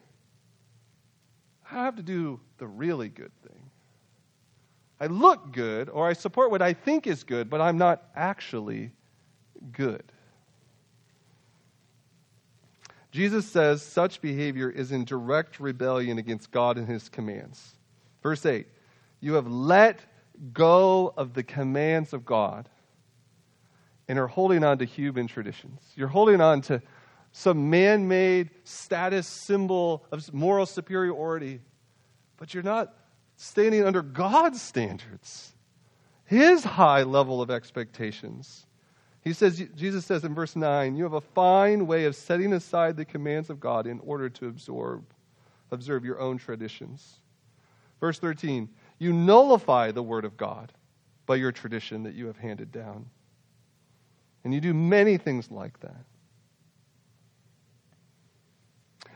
I 1.70 1.84
have 1.84 1.98
to 1.98 2.02
do 2.02 2.40
the 2.58 2.66
really 2.66 3.08
good 3.08 3.32
thing. 3.48 3.70
I 5.00 5.06
look 5.06 5.52
good, 5.52 5.90
or 5.90 6.08
I 6.08 6.14
support 6.14 6.50
what 6.50 6.64
I 6.64 6.74
think 6.74 7.06
is 7.06 7.24
good, 7.24 7.52
but 7.52 7.62
I'm 7.62 7.78
not 7.78 8.04
actually 8.16 8.94
good. 9.72 10.02
Jesus 13.12 13.46
says 13.46 13.84
such 13.84 14.22
behavior 14.22 14.72
is 14.72 14.92
in 14.92 15.06
direct 15.06 15.60
rebellion 15.60 16.18
against 16.18 16.50
God 16.50 16.80
and 16.80 16.88
his 16.88 17.10
commands. 17.10 17.76
Verse 18.24 18.44
8 18.44 18.66
You 19.20 19.36
have 19.36 19.46
let 19.46 20.00
go 20.52 21.14
of 21.16 21.36
the 21.36 21.44
commands 21.44 22.12
of 22.12 22.26
God 22.26 22.70
and 24.08 24.20
are 24.20 24.28
holding 24.28 24.64
on 24.64 24.78
to 24.80 24.86
human 24.86 25.28
traditions. 25.28 25.82
You're 25.96 26.08
holding 26.08 26.42
on 26.42 26.62
to 26.64 26.82
some 27.32 27.70
man 27.70 28.08
made 28.08 28.50
status 28.64 29.28
symbol 29.28 30.06
of 30.12 30.34
moral 30.34 30.66
superiority, 30.66 31.60
but 32.38 32.54
you're 32.54 32.64
not 32.64 32.94
standing 33.36 33.84
under 33.84 34.02
God's 34.02 34.62
standards, 34.62 35.54
His 36.26 36.64
high 36.64 37.04
level 37.04 37.42
of 37.42 37.52
expectations. 37.52 38.66
He 39.22 39.34
says, 39.34 39.62
Jesus 39.76 40.06
says 40.06 40.24
in 40.24 40.36
verse 40.36 40.56
9, 40.56 40.96
you 40.96 41.04
have 41.04 41.14
a 41.14 41.22
fine 41.22 41.88
way 41.88 42.06
of 42.06 42.16
setting 42.16 42.54
aside 42.54 42.96
the 42.96 43.06
commands 43.06 43.50
of 43.50 43.60
God 43.60 43.88
in 43.88 44.00
order 44.02 44.30
to 44.30 44.48
absorb, 44.48 45.04
observe 45.72 46.06
your 46.06 46.20
own 46.20 46.38
traditions. 46.38 47.20
Verse 48.00 48.20
13, 48.20 48.70
you 49.00 49.12
nullify 49.12 49.92
the 49.92 50.04
word 50.04 50.26
of 50.26 50.38
God 50.38 50.72
by 51.26 51.36
your 51.36 51.52
tradition 51.52 52.04
that 52.04 52.14
you 52.14 52.28
have 52.28 52.38
handed 52.38 52.72
down. 52.72 53.08
And 54.46 54.54
you 54.54 54.62
do 54.62 54.74
many 54.74 55.18
things 55.18 55.52
like 55.52 55.80
that. 55.82 56.06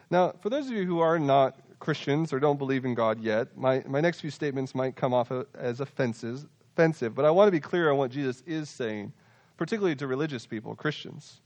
Now, 0.10 0.34
for 0.42 0.50
those 0.50 0.66
of 0.66 0.74
you 0.74 0.86
who 0.86 1.00
are 1.00 1.20
not 1.20 1.60
Christians 1.80 2.34
or 2.34 2.40
don't 2.40 2.58
believe 2.58 2.84
in 2.84 2.96
God 2.96 3.22
yet, 3.22 3.56
my, 3.56 3.84
my 3.88 4.02
next 4.02 4.22
few 4.22 4.32
statements 4.32 4.74
might 4.74 4.96
come 4.96 5.14
off 5.14 5.32
as 5.54 5.82
offenses, 5.82 6.48
offensive, 6.74 7.14
but 7.14 7.26
I 7.26 7.32
want 7.32 7.48
to 7.48 7.52
be 7.52 7.60
clear 7.60 7.92
on 7.92 7.98
what 7.98 8.10
Jesus 8.10 8.42
is 8.48 8.70
saying, 8.70 9.14
particularly 9.56 9.96
to 9.98 10.08
religious 10.08 10.48
people, 10.48 10.76
Christians. 10.76 11.42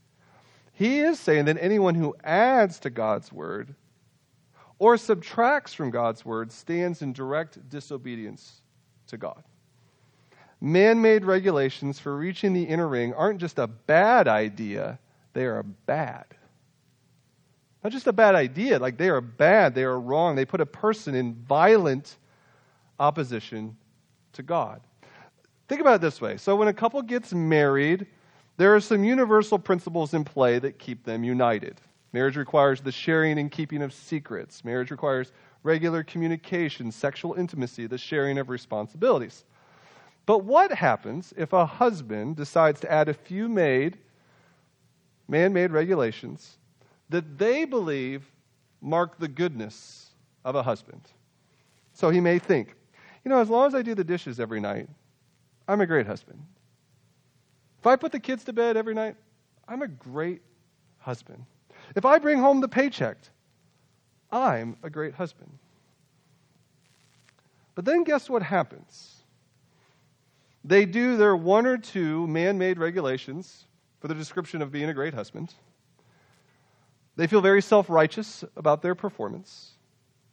He 0.72 1.00
is 1.00 1.20
saying 1.20 1.44
that 1.44 1.58
anyone 1.60 1.94
who 1.94 2.16
adds 2.24 2.78
to 2.80 2.90
God's 2.90 3.32
word 3.32 3.74
or 4.78 4.96
subtracts 4.96 5.74
from 5.74 5.90
God's 5.90 6.24
word 6.24 6.50
stands 6.50 7.02
in 7.02 7.12
direct 7.12 7.68
disobedience 7.68 8.62
to 9.08 9.18
God. 9.18 9.44
Man 10.64 11.02
made 11.02 11.26
regulations 11.26 11.98
for 11.98 12.16
reaching 12.16 12.54
the 12.54 12.62
inner 12.62 12.88
ring 12.88 13.12
aren't 13.12 13.38
just 13.38 13.58
a 13.58 13.66
bad 13.66 14.26
idea, 14.26 14.98
they 15.34 15.44
are 15.44 15.62
bad. 15.62 16.24
Not 17.82 17.92
just 17.92 18.06
a 18.06 18.14
bad 18.14 18.34
idea, 18.34 18.78
like 18.78 18.96
they 18.96 19.10
are 19.10 19.20
bad, 19.20 19.74
they 19.74 19.82
are 19.82 20.00
wrong. 20.00 20.36
They 20.36 20.46
put 20.46 20.62
a 20.62 20.66
person 20.66 21.14
in 21.14 21.34
violent 21.34 22.16
opposition 22.98 23.76
to 24.32 24.42
God. 24.42 24.80
Think 25.68 25.82
about 25.82 25.96
it 25.96 26.00
this 26.00 26.18
way. 26.18 26.38
So, 26.38 26.56
when 26.56 26.68
a 26.68 26.72
couple 26.72 27.02
gets 27.02 27.34
married, 27.34 28.06
there 28.56 28.74
are 28.74 28.80
some 28.80 29.04
universal 29.04 29.58
principles 29.58 30.14
in 30.14 30.24
play 30.24 30.58
that 30.60 30.78
keep 30.78 31.04
them 31.04 31.24
united. 31.24 31.78
Marriage 32.14 32.38
requires 32.38 32.80
the 32.80 32.90
sharing 32.90 33.38
and 33.38 33.52
keeping 33.52 33.82
of 33.82 33.92
secrets. 33.92 34.64
Marriage 34.64 34.90
requires 34.90 35.30
regular 35.62 36.02
communication, 36.02 36.90
sexual 36.90 37.34
intimacy, 37.34 37.86
the 37.86 37.98
sharing 37.98 38.38
of 38.38 38.48
responsibilities. 38.48 39.44
But 40.26 40.44
what 40.44 40.72
happens 40.72 41.34
if 41.36 41.52
a 41.52 41.66
husband 41.66 42.36
decides 42.36 42.80
to 42.80 42.90
add 42.90 43.08
a 43.08 43.14
few 43.14 43.48
made, 43.48 43.98
man 45.28 45.52
made 45.52 45.70
regulations 45.70 46.58
that 47.10 47.38
they 47.38 47.64
believe 47.64 48.24
mark 48.80 49.18
the 49.18 49.28
goodness 49.28 50.10
of 50.44 50.54
a 50.54 50.62
husband? 50.62 51.02
So 51.92 52.10
he 52.10 52.20
may 52.20 52.38
think, 52.38 52.74
you 53.24 53.28
know, 53.28 53.38
as 53.38 53.50
long 53.50 53.66
as 53.66 53.74
I 53.74 53.82
do 53.82 53.94
the 53.94 54.04
dishes 54.04 54.40
every 54.40 54.60
night, 54.60 54.88
I'm 55.68 55.80
a 55.80 55.86
great 55.86 56.06
husband. 56.06 56.42
If 57.78 57.86
I 57.86 57.96
put 57.96 58.12
the 58.12 58.20
kids 58.20 58.44
to 58.44 58.52
bed 58.52 58.76
every 58.76 58.94
night, 58.94 59.16
I'm 59.68 59.82
a 59.82 59.88
great 59.88 60.40
husband. 60.98 61.44
If 61.94 62.04
I 62.06 62.18
bring 62.18 62.38
home 62.38 62.60
the 62.60 62.68
paycheck, 62.68 63.18
I'm 64.32 64.76
a 64.82 64.88
great 64.88 65.14
husband. 65.14 65.50
But 67.74 67.84
then 67.84 68.04
guess 68.04 68.30
what 68.30 68.42
happens? 68.42 69.23
They 70.64 70.86
do 70.86 71.18
their 71.18 71.36
one 71.36 71.66
or 71.66 71.76
two 71.76 72.26
man 72.26 72.56
made 72.56 72.78
regulations 72.78 73.66
for 74.00 74.08
the 74.08 74.14
description 74.14 74.62
of 74.62 74.72
being 74.72 74.88
a 74.88 74.94
great 74.94 75.12
husband. 75.12 75.52
They 77.16 77.26
feel 77.26 77.42
very 77.42 77.62
self 77.62 77.90
righteous 77.90 78.44
about 78.56 78.80
their 78.80 78.94
performance. 78.94 79.72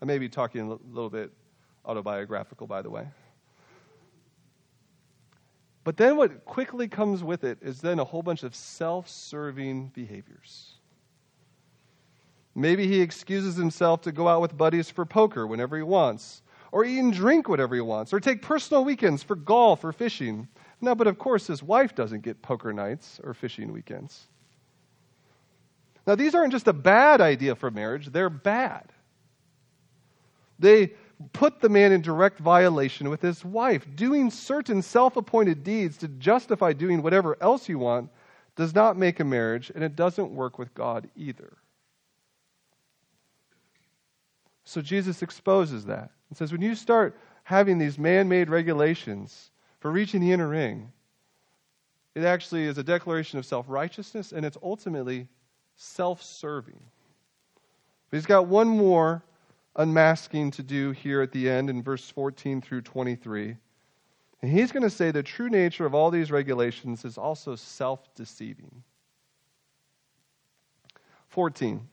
I 0.02 0.06
may 0.06 0.18
be 0.18 0.30
talking 0.30 0.62
a 0.62 0.78
little 0.94 1.10
bit 1.10 1.32
autobiographical, 1.86 2.66
by 2.66 2.82
the 2.82 2.90
way. 2.90 3.08
But 5.84 5.98
then 5.98 6.16
what 6.16 6.46
quickly 6.46 6.88
comes 6.88 7.24
with 7.24 7.44
it 7.44 7.58
is 7.62 7.82
then 7.82 8.00
a 8.00 8.04
whole 8.04 8.24
bunch 8.24 8.44
of 8.44 8.56
self 8.56 9.10
serving 9.10 9.92
behaviors. 9.94 10.76
Maybe 12.54 12.88
he 12.88 13.02
excuses 13.02 13.56
himself 13.56 14.02
to 14.02 14.12
go 14.12 14.28
out 14.28 14.42
with 14.42 14.58
buddies 14.58 14.90
for 14.90 15.06
poker 15.06 15.48
whenever 15.48 15.78
he 15.78 15.84
wants, 15.84 16.42
or 16.72 16.86
eat 16.86 17.00
and 17.00 17.14
drink 17.14 17.50
whatever 17.50 17.76
he 17.76 17.82
wants, 17.82 18.14
or 18.14 18.20
take 18.20 18.42
personal 18.42 18.86
weekends 18.86 19.24
for 19.24 19.36
golf 19.36 19.84
or 19.84 19.92
fishing. 19.92 20.48
No, 20.80 20.96
but 20.96 21.08
of 21.08 21.18
course, 21.18 21.48
his 21.48 21.62
wife 21.62 21.94
doesn't 21.94 22.22
get 22.22 22.42
poker 22.42 22.74
nights 22.74 23.20
or 23.24 23.34
fishing 23.34 23.72
weekends. 23.74 24.28
Now, 26.08 26.16
these 26.16 26.34
aren't 26.34 26.54
just 26.54 26.68
a 26.68 26.74
bad 26.74 27.22
idea 27.22 27.56
for 27.56 27.70
marriage, 27.70 28.08
they're 28.08 28.30
bad. 28.30 28.92
They 30.58 30.94
put 31.34 31.60
the 31.60 31.70
man 31.70 31.92
in 31.92 32.02
direct 32.02 32.40
violation 32.40 33.10
with 33.10 33.22
his 33.22 33.44
wife. 33.46 33.86
Doing 33.96 34.32
certain 34.32 34.82
self 34.82 35.18
appointed 35.18 35.64
deeds 35.64 35.98
to 35.98 36.08
justify 36.08 36.74
doing 36.74 37.02
whatever 37.02 37.38
else 37.42 37.70
you 37.70 37.80
want 37.80 38.10
does 38.56 38.74
not 38.74 38.98
make 38.98 39.20
a 39.20 39.24
marriage, 39.24 39.72
and 39.74 39.84
it 39.84 39.96
doesn't 39.96 40.32
work 40.32 40.58
with 40.58 40.74
God 40.74 41.10
either. 41.16 41.58
So 44.64 44.82
Jesus 44.82 45.22
exposes 45.22 45.86
that 45.86 46.12
and 46.32 46.38
says 46.38 46.54
when 46.54 46.62
you 46.62 46.76
start 46.76 47.20
having 47.44 47.78
these 47.78 48.00
man 48.00 48.30
made 48.30 48.50
regulations 48.50 49.52
for 49.82 49.92
reaching 49.92 50.22
the 50.22 50.32
inner 50.32 50.48
ring, 50.48 50.90
it 52.16 52.24
actually 52.24 52.64
is 52.64 52.78
a 52.78 52.84
declaration 52.84 53.38
of 53.38 53.46
self 53.46 53.66
righteousness 53.68 54.32
and 54.32 54.46
it's 54.46 54.58
ultimately 54.64 55.28
self 55.76 56.24
serving. 56.24 56.82
But 58.10 58.18
he's 58.18 58.26
got 58.26 58.48
one 58.48 58.70
more 58.70 59.22
unmasking 59.76 60.52
to 60.52 60.64
do 60.64 60.92
here 60.92 61.22
at 61.22 61.34
the 61.34 61.50
end 61.50 61.70
in 61.70 61.84
verse 61.84 62.10
14 62.10 62.62
through 62.62 62.82
23. 62.82 63.58
And 64.42 64.52
he's 64.52 64.72
going 64.72 64.84
to 64.84 64.90
say 64.90 65.12
the 65.12 65.22
true 65.22 65.50
nature 65.50 65.86
of 65.86 65.94
all 65.94 66.12
these 66.12 66.32
regulations 66.32 67.04
is 67.04 67.18
also 67.18 67.58
self 67.58 68.16
deceiving. 68.16 68.84
14. 71.28 71.86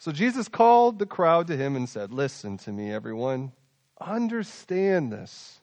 So 0.00 0.12
Jesus 0.12 0.48
called 0.48 0.98
the 0.98 1.04
crowd 1.04 1.46
to 1.48 1.56
him 1.56 1.76
and 1.76 1.86
said, 1.86 2.10
Listen 2.10 2.56
to 2.58 2.72
me, 2.72 2.90
everyone. 2.90 3.52
Understand 4.00 5.12
this. 5.12 5.60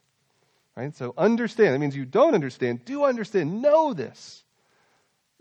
Right? 0.75 0.95
So 0.95 1.15
understand. 1.17 1.73
That 1.73 1.79
means 1.79 1.95
you 1.95 2.05
don't 2.05 2.35
understand. 2.35 2.85
Do 2.85 3.03
understand. 3.03 3.63
Know 3.63 3.95
this. 3.95 4.43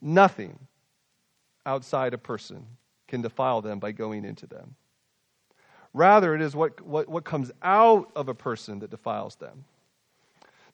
Nothing 0.00 0.58
outside 1.66 2.14
a 2.14 2.18
person 2.18 2.64
can 3.06 3.20
defile 3.20 3.60
them 3.60 3.78
by 3.80 3.92
going 3.92 4.24
into 4.24 4.46
them. 4.46 4.76
Rather, 5.92 6.34
it 6.34 6.40
is 6.40 6.56
what, 6.56 6.80
what, 6.80 7.06
what 7.06 7.24
comes 7.24 7.52
out 7.62 8.10
of 8.16 8.30
a 8.30 8.34
person 8.34 8.78
that 8.78 8.90
defiles 8.90 9.36
them. 9.36 9.66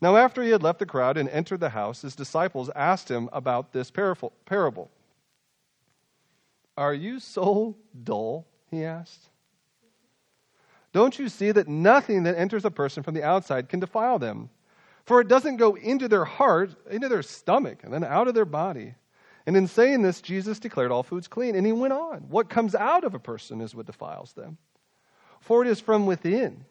Now, 0.01 0.17
after 0.17 0.45
he 0.45 0.51
had 0.51 0.63
left 0.63 0.79
the 0.79 0.87
crowd 0.87 1.17
and 1.17 1.29
entered 1.29 1.61
the 1.61 1.71
house, 1.71 2.03
his 2.03 2.15
disciples 2.15 2.71
asked 2.77 3.11
him 3.11 3.29
about 3.33 3.73
this 3.73 3.91
parable. 3.91 4.91
Are 6.77 6.95
you 6.95 7.21
so 7.21 7.77
dull? 8.03 8.47
He 8.71 8.85
asked. 8.85 9.29
Don't 10.93 11.19
you 11.19 11.29
see 11.29 11.53
that 11.53 11.69
nothing 11.69 12.25
that 12.25 12.39
enters 12.39 12.65
a 12.65 12.71
person 12.71 13.03
from 13.03 13.15
the 13.15 13.23
outside 13.23 13.69
can 13.69 13.81
defile 13.81 14.19
them? 14.19 14.51
For 15.05 15.21
it 15.21 15.29
doesn't 15.29 15.57
go 15.57 15.75
into 15.75 16.09
their 16.09 16.25
heart, 16.25 16.75
into 16.91 17.09
their 17.09 17.23
stomach, 17.23 17.81
and 17.83 17.93
then 17.93 18.05
out 18.05 18.29
of 18.29 18.35
their 18.35 18.45
body. 18.45 18.95
And 19.47 19.57
in 19.57 19.67
saying 19.67 20.03
this, 20.03 20.21
Jesus 20.21 20.61
declared 20.61 20.93
all 20.93 21.03
foods 21.03 21.29
clean. 21.29 21.57
And 21.57 21.67
he 21.67 21.73
went 21.73 21.93
on. 21.93 22.27
What 22.29 22.49
comes 22.49 22.75
out 22.75 23.05
of 23.05 23.15
a 23.15 23.19
person 23.19 23.61
is 23.61 23.75
what 23.75 23.87
defiles 23.87 24.33
them. 24.35 24.59
For 25.41 25.65
it 25.65 25.69
is 25.69 25.81
from 25.81 26.07
within, 26.07 26.65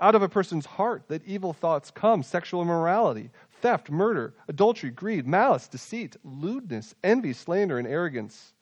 out 0.00 0.16
of 0.16 0.22
a 0.22 0.28
person's 0.28 0.66
heart, 0.66 1.04
that 1.08 1.24
evil 1.24 1.52
thoughts 1.52 1.92
come 1.92 2.24
sexual 2.24 2.62
immorality, 2.62 3.30
theft, 3.60 3.90
murder, 3.90 4.34
adultery, 4.48 4.90
greed, 4.90 5.26
malice, 5.26 5.68
deceit, 5.68 6.16
lewdness, 6.24 6.94
envy, 7.04 7.32
slander, 7.32 7.78
and 7.78 7.86
arrogance, 7.86 8.54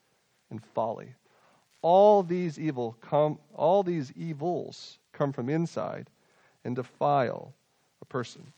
and 0.51 0.63
folly. 0.75 1.15
All 1.83 2.23
these 2.23 2.59
evil 2.59 2.97
come, 3.01 3.39
all 3.55 3.83
these 3.83 4.13
evils 4.13 4.99
come 5.13 5.33
from 5.33 5.49
inside 5.49 6.11
and 6.65 6.75
defile 6.75 7.55
a 8.03 8.05
person. 8.05 8.53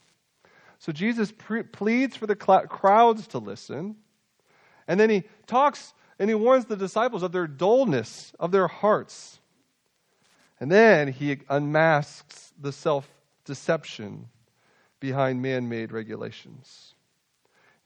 So 0.79 0.93
Jesus 0.93 1.33
pre- 1.37 1.63
pleads 1.63 2.17
for 2.17 2.27
the 2.27 2.37
cl- 2.41 2.67
crowds 2.67 3.27
to 3.29 3.39
listen, 3.39 3.97
and 4.89 4.99
then 4.99 5.11
he 5.11 5.25
talks 5.47 5.93
and 6.19 6.29
he 6.29 6.35
warns 6.35 6.67
the 6.67 6.77
disciples 6.77 7.23
of 7.23 7.33
their 7.33 7.47
dullness 7.47 8.33
of 8.39 8.53
their 8.53 8.69
hearts. 8.69 9.41
And 10.61 10.71
then 10.71 11.09
he 11.09 11.39
unmasks 11.49 12.53
the 12.61 12.73
self 12.73 13.09
deception 13.45 14.29
behind 15.01 15.41
man 15.41 15.69
made 15.69 15.93
regulations. 15.93 16.95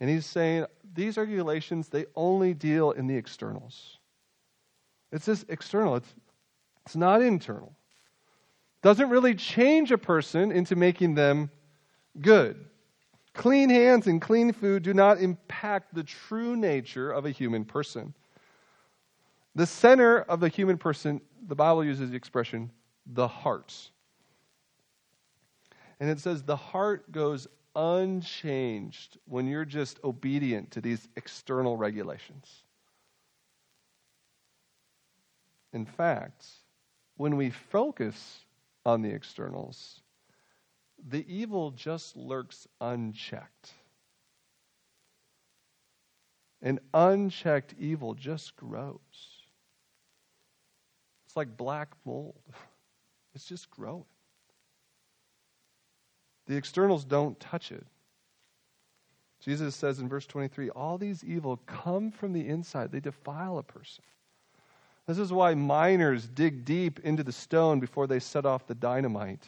And 0.00 0.10
he's 0.10 0.26
saying 0.26 0.66
these 0.94 1.16
regulations, 1.16 1.88
they 1.88 2.06
only 2.14 2.54
deal 2.54 2.90
in 2.92 3.06
the 3.06 3.16
externals. 3.16 3.98
It's 5.12 5.26
just 5.26 5.48
external, 5.48 5.96
it's, 5.96 6.14
it's 6.84 6.96
not 6.96 7.22
internal. 7.22 7.74
Doesn't 8.82 9.08
really 9.08 9.34
change 9.34 9.92
a 9.92 9.98
person 9.98 10.52
into 10.52 10.76
making 10.76 11.14
them 11.14 11.50
good. 12.20 12.66
Clean 13.32 13.70
hands 13.70 14.06
and 14.06 14.20
clean 14.20 14.52
food 14.52 14.82
do 14.82 14.92
not 14.92 15.20
impact 15.20 15.94
the 15.94 16.04
true 16.04 16.54
nature 16.54 17.10
of 17.10 17.24
a 17.24 17.30
human 17.30 17.64
person. 17.64 18.14
The 19.54 19.66
center 19.66 20.20
of 20.22 20.40
the 20.40 20.48
human 20.48 20.76
person 20.76 21.20
the 21.46 21.54
Bible 21.54 21.84
uses 21.84 22.10
the 22.10 22.16
expression 22.16 22.70
the 23.06 23.28
heart. 23.28 23.74
And 26.00 26.10
it 26.10 26.18
says 26.20 26.42
the 26.42 26.56
heart 26.56 27.10
goes 27.12 27.46
unchanged 27.74 29.18
when 29.26 29.46
you're 29.46 29.64
just 29.64 29.98
obedient 30.04 30.70
to 30.72 30.80
these 30.80 31.08
external 31.16 31.76
regulations. 31.76 32.64
In 35.72 35.84
fact, 35.84 36.46
when 37.16 37.36
we 37.36 37.50
focus 37.50 38.44
on 38.86 39.02
the 39.02 39.10
externals, 39.10 40.00
the 41.08 41.24
evil 41.32 41.72
just 41.72 42.16
lurks 42.16 42.66
unchecked. 42.80 43.72
And 46.62 46.80
unchecked 46.94 47.74
evil 47.78 48.14
just 48.14 48.56
grows. 48.56 49.44
It's 51.26 51.36
like 51.36 51.56
black 51.56 51.90
mold, 52.04 52.40
it's 53.34 53.44
just 53.44 53.70
growing. 53.70 54.04
The 56.46 56.56
externals 56.56 57.04
don't 57.04 57.38
touch 57.40 57.72
it. 57.72 57.86
Jesus 59.40 59.76
says 59.76 59.98
in 59.98 60.08
verse 60.08 60.26
23 60.26 60.70
all 60.70 60.96
these 60.96 61.22
evil 61.22 61.58
come 61.66 62.10
from 62.10 62.32
the 62.32 62.48
inside, 62.48 62.92
they 62.92 63.00
defile 63.00 63.58
a 63.58 63.62
person. 63.62 64.04
This 65.06 65.18
is 65.18 65.32
why 65.32 65.54
miners 65.54 66.26
dig 66.26 66.64
deep 66.64 67.00
into 67.00 67.22
the 67.22 67.32
stone 67.32 67.78
before 67.78 68.06
they 68.06 68.20
set 68.20 68.46
off 68.46 68.66
the 68.66 68.74
dynamite. 68.74 69.46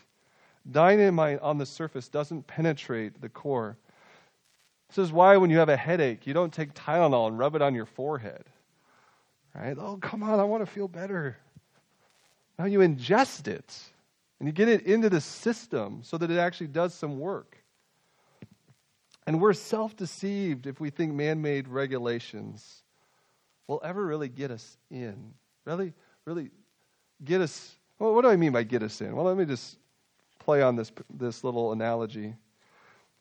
Dynamite 0.70 1.40
on 1.40 1.56
the 1.56 1.64
surface 1.64 2.08
doesn't 2.08 2.46
penetrate 2.46 3.20
the 3.20 3.28
core. 3.30 3.78
This 4.88 4.98
is 4.98 5.12
why 5.12 5.36
when 5.38 5.50
you 5.50 5.58
have 5.58 5.68
a 5.68 5.76
headache, 5.76 6.26
you 6.26 6.34
don't 6.34 6.52
take 6.52 6.74
Tylenol 6.74 7.28
and 7.28 7.38
rub 7.38 7.54
it 7.54 7.62
on 7.62 7.74
your 7.74 7.86
forehead. 7.86 8.44
Right? 9.54 9.76
Oh, 9.78 9.96
come 9.96 10.22
on, 10.22 10.38
I 10.38 10.44
want 10.44 10.64
to 10.64 10.70
feel 10.70 10.88
better. 10.88 11.38
Now 12.58 12.66
you 12.66 12.80
ingest 12.80 13.48
it 13.48 13.80
and 14.38 14.48
you 14.48 14.52
get 14.52 14.68
it 14.68 14.82
into 14.82 15.08
the 15.08 15.20
system 15.20 16.00
so 16.02 16.18
that 16.18 16.30
it 16.30 16.38
actually 16.38 16.68
does 16.68 16.92
some 16.94 17.18
work. 17.18 17.56
And 19.26 19.40
we're 19.40 19.54
self 19.54 19.96
deceived 19.96 20.66
if 20.66 20.78
we 20.78 20.90
think 20.90 21.12
man 21.12 21.42
made 21.42 21.68
regulations 21.68 22.82
will 23.66 23.80
ever 23.82 24.04
really 24.04 24.28
get 24.28 24.50
us 24.50 24.76
in. 24.90 25.32
Really, 25.64 25.92
really 26.24 26.50
get 27.24 27.40
us. 27.40 27.74
Well, 27.98 28.14
what 28.14 28.22
do 28.22 28.28
I 28.28 28.36
mean 28.36 28.52
by 28.52 28.62
get 28.62 28.82
us 28.82 29.00
in? 29.00 29.16
Well, 29.16 29.24
let 29.24 29.36
me 29.36 29.44
just 29.44 29.78
play 30.38 30.62
on 30.62 30.76
this, 30.76 30.92
this 31.12 31.42
little 31.42 31.72
analogy. 31.72 32.34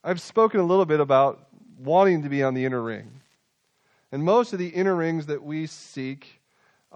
I've 0.04 0.20
spoken 0.20 0.60
a 0.60 0.64
little 0.64 0.84
bit 0.84 1.00
about 1.00 1.48
wanting 1.78 2.22
to 2.22 2.28
be 2.28 2.42
on 2.42 2.54
the 2.54 2.64
inner 2.64 2.82
ring. 2.82 3.10
And 4.12 4.22
most 4.22 4.52
of 4.52 4.60
the 4.60 4.68
inner 4.68 4.94
rings 4.94 5.26
that 5.26 5.42
we 5.42 5.66
seek 5.66 6.40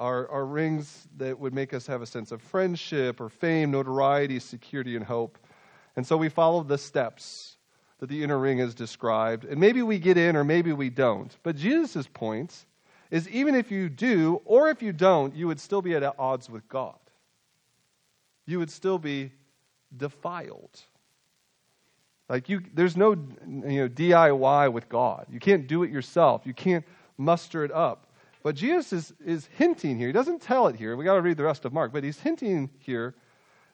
are, 0.00 0.28
are 0.30 0.46
rings 0.46 1.06
that 1.18 1.38
would 1.38 1.52
make 1.52 1.74
us 1.74 1.86
have 1.86 2.00
a 2.00 2.06
sense 2.06 2.32
of 2.32 2.40
friendship 2.40 3.20
or 3.20 3.28
fame, 3.28 3.70
notoriety, 3.70 4.40
security, 4.40 4.96
and 4.96 5.04
hope. 5.04 5.38
And 5.94 6.06
so 6.06 6.16
we 6.16 6.30
follow 6.30 6.62
the 6.62 6.78
steps 6.78 7.58
that 7.98 8.08
the 8.08 8.24
inner 8.24 8.38
ring 8.38 8.58
is 8.60 8.74
described. 8.74 9.44
And 9.44 9.60
maybe 9.60 9.82
we 9.82 9.98
get 9.98 10.16
in 10.16 10.36
or 10.36 10.42
maybe 10.42 10.72
we 10.72 10.88
don't. 10.88 11.36
But 11.42 11.54
Jesus' 11.54 12.06
point 12.06 12.64
is 13.10 13.28
even 13.28 13.54
if 13.54 13.70
you 13.70 13.90
do 13.90 14.40
or 14.46 14.68
if 14.68 14.82
you 14.82 14.92
don't, 14.92 15.36
you 15.36 15.46
would 15.46 15.60
still 15.60 15.82
be 15.82 15.94
at 15.94 16.18
odds 16.18 16.48
with 16.48 16.66
God. 16.68 16.98
You 18.46 18.58
would 18.58 18.70
still 18.70 18.98
be 18.98 19.32
defiled. 19.94 20.80
Like 22.30 22.48
you 22.48 22.62
there's 22.72 22.96
no 22.96 23.10
you 23.10 23.80
know 23.80 23.88
DIY 23.88 24.72
with 24.72 24.88
God. 24.88 25.26
You 25.30 25.40
can't 25.40 25.66
do 25.66 25.82
it 25.82 25.90
yourself. 25.90 26.42
You 26.46 26.54
can't 26.54 26.86
muster 27.18 27.64
it 27.64 27.72
up. 27.72 28.06
But 28.42 28.54
Jesus 28.54 28.92
is, 28.92 29.12
is 29.24 29.48
hinting 29.56 29.98
here. 29.98 30.06
He 30.06 30.12
doesn't 30.12 30.40
tell 30.40 30.66
it 30.66 30.76
here. 30.76 30.96
We 30.96 31.04
got 31.04 31.14
to 31.14 31.22
read 31.22 31.36
the 31.36 31.44
rest 31.44 31.64
of 31.64 31.72
Mark, 31.72 31.92
but 31.92 32.04
he's 32.04 32.18
hinting 32.18 32.70
here 32.78 33.14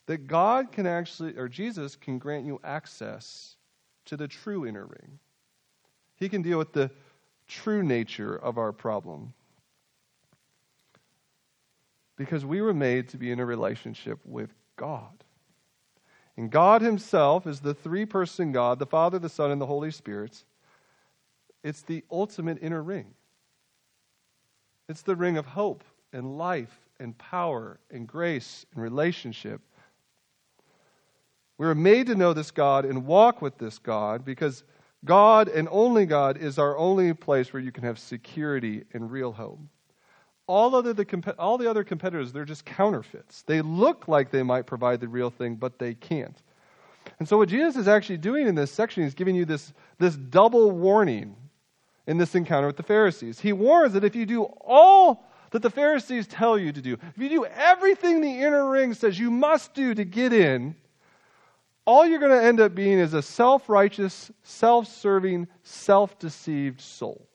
that 0.07 0.27
God 0.27 0.73
can 0.73 0.87
actually, 0.87 1.37
or 1.37 1.49
Jesus 1.49 1.97
can 1.97 2.19
grant 2.19 2.47
you 2.47 2.61
access 2.65 3.57
to 4.07 4.17
the 4.17 4.29
true 4.29 4.67
inner 4.67 4.87
ring. 4.87 5.19
He 6.17 6.29
can 6.29 6.43
deal 6.43 6.59
with 6.59 6.73
the 6.73 6.91
true 7.47 7.83
nature 7.83 8.35
of 8.35 8.59
our 8.59 8.73
problem. 8.73 9.35
Because 12.17 12.45
we 12.45 12.63
were 12.63 12.75
made 12.75 13.09
to 13.11 13.19
be 13.19 13.31
in 13.31 13.41
a 13.41 13.47
relationship 13.47 14.19
with 14.25 14.51
God. 14.77 15.25
And 16.37 16.51
God 16.51 16.83
Himself 16.83 17.47
is 17.47 17.61
the 17.61 17.75
three 17.75 18.07
person 18.07 18.53
God, 18.53 18.79
the 18.79 18.87
Father, 18.87 19.19
the 19.19 19.29
Son, 19.29 19.51
and 19.51 19.61
the 19.61 19.67
Holy 19.67 19.91
Spirit. 19.91 20.45
It's 21.63 21.83
the 21.83 22.05
ultimate 22.11 22.59
inner 22.63 22.83
ring. 22.83 23.15
It's 24.89 25.03
the 25.03 25.17
ring 25.17 25.37
of 25.37 25.47
hope 25.47 25.83
and 26.13 26.39
life 26.39 26.79
and 27.01 27.17
power 27.19 27.79
and 27.91 28.07
grace 28.07 28.67
and 28.75 28.83
relationship. 28.83 29.61
We 31.59 31.67
are 31.67 31.75
made 31.75 32.07
to 32.07 32.15
know 32.15 32.33
this 32.33 32.51
God 32.51 32.85
and 32.85 33.07
walk 33.07 33.43
with 33.43 33.59
this 33.59 33.79
God 33.79 34.25
because 34.25 34.63
God 35.05 35.49
and 35.49 35.69
only 35.71 36.07
God 36.07 36.37
is 36.37 36.59
our 36.59 36.77
only 36.77 37.15
place 37.15 37.53
where 37.53 37.63
you 37.63 37.73
can 37.73 37.85
have 37.85 37.99
security 37.99 38.85
and 38.93 39.11
real 39.11 39.33
hope. 39.33 39.61
All, 40.47 40.77
other 40.77 40.93
the, 40.93 41.35
all 41.39 41.59
the 41.59 41.69
other 41.69 41.83
competitors, 41.83 42.33
they're 42.33 42.45
just 42.45 42.65
counterfeits. 42.65 43.43
They 43.43 43.63
look 43.63 44.07
like 44.07 44.31
they 44.31 44.45
might 44.45 44.67
provide 44.67 45.01
the 45.01 45.09
real 45.09 45.31
thing, 45.31 45.57
but 45.57 45.79
they 45.79 45.95
can't. 45.95 46.41
And 47.19 47.29
so, 47.29 47.39
what 47.39 47.49
Jesus 47.49 47.77
is 47.77 47.89
actually 47.89 48.19
doing 48.19 48.47
in 48.47 48.55
this 48.55 48.71
section, 48.71 49.03
he's 49.03 49.15
giving 49.15 49.35
you 49.35 49.45
this, 49.45 49.73
this 49.99 50.17
double 50.17 50.71
warning 50.71 51.35
in 52.07 52.19
this 52.19 52.35
encounter 52.35 52.67
with 52.67 52.77
the 52.77 52.83
Pharisees. 52.83 53.41
He 53.41 53.53
warns 53.53 53.93
that 53.95 54.05
if 54.05 54.15
you 54.15 54.27
do 54.27 54.45
all 54.45 55.25
that 55.51 55.63
the 55.63 55.71
Pharisees 55.71 56.27
tell 56.27 56.59
you 56.59 56.73
to 56.73 56.83
do, 56.83 56.95
if 56.95 57.19
you 57.19 57.29
do 57.29 57.45
everything 57.45 58.21
the 58.21 58.43
inner 58.43 58.69
ring 58.69 58.95
says 58.95 59.19
you 59.19 59.31
must 59.31 59.75
do 59.75 59.95
to 59.95 60.05
get 60.05 60.33
in, 60.33 60.75
all 61.85 62.05
you're 62.05 62.19
going 62.19 62.37
to 62.37 62.45
end 62.45 62.61
up 62.61 62.75
being 62.75 62.99
is 62.99 63.15
a 63.15 63.23
self 63.23 63.69
righteous, 63.69 64.31
self 64.43 64.89
serving, 64.89 65.47
self 65.63 66.19
deceived 66.19 66.81
soul. 66.81 67.27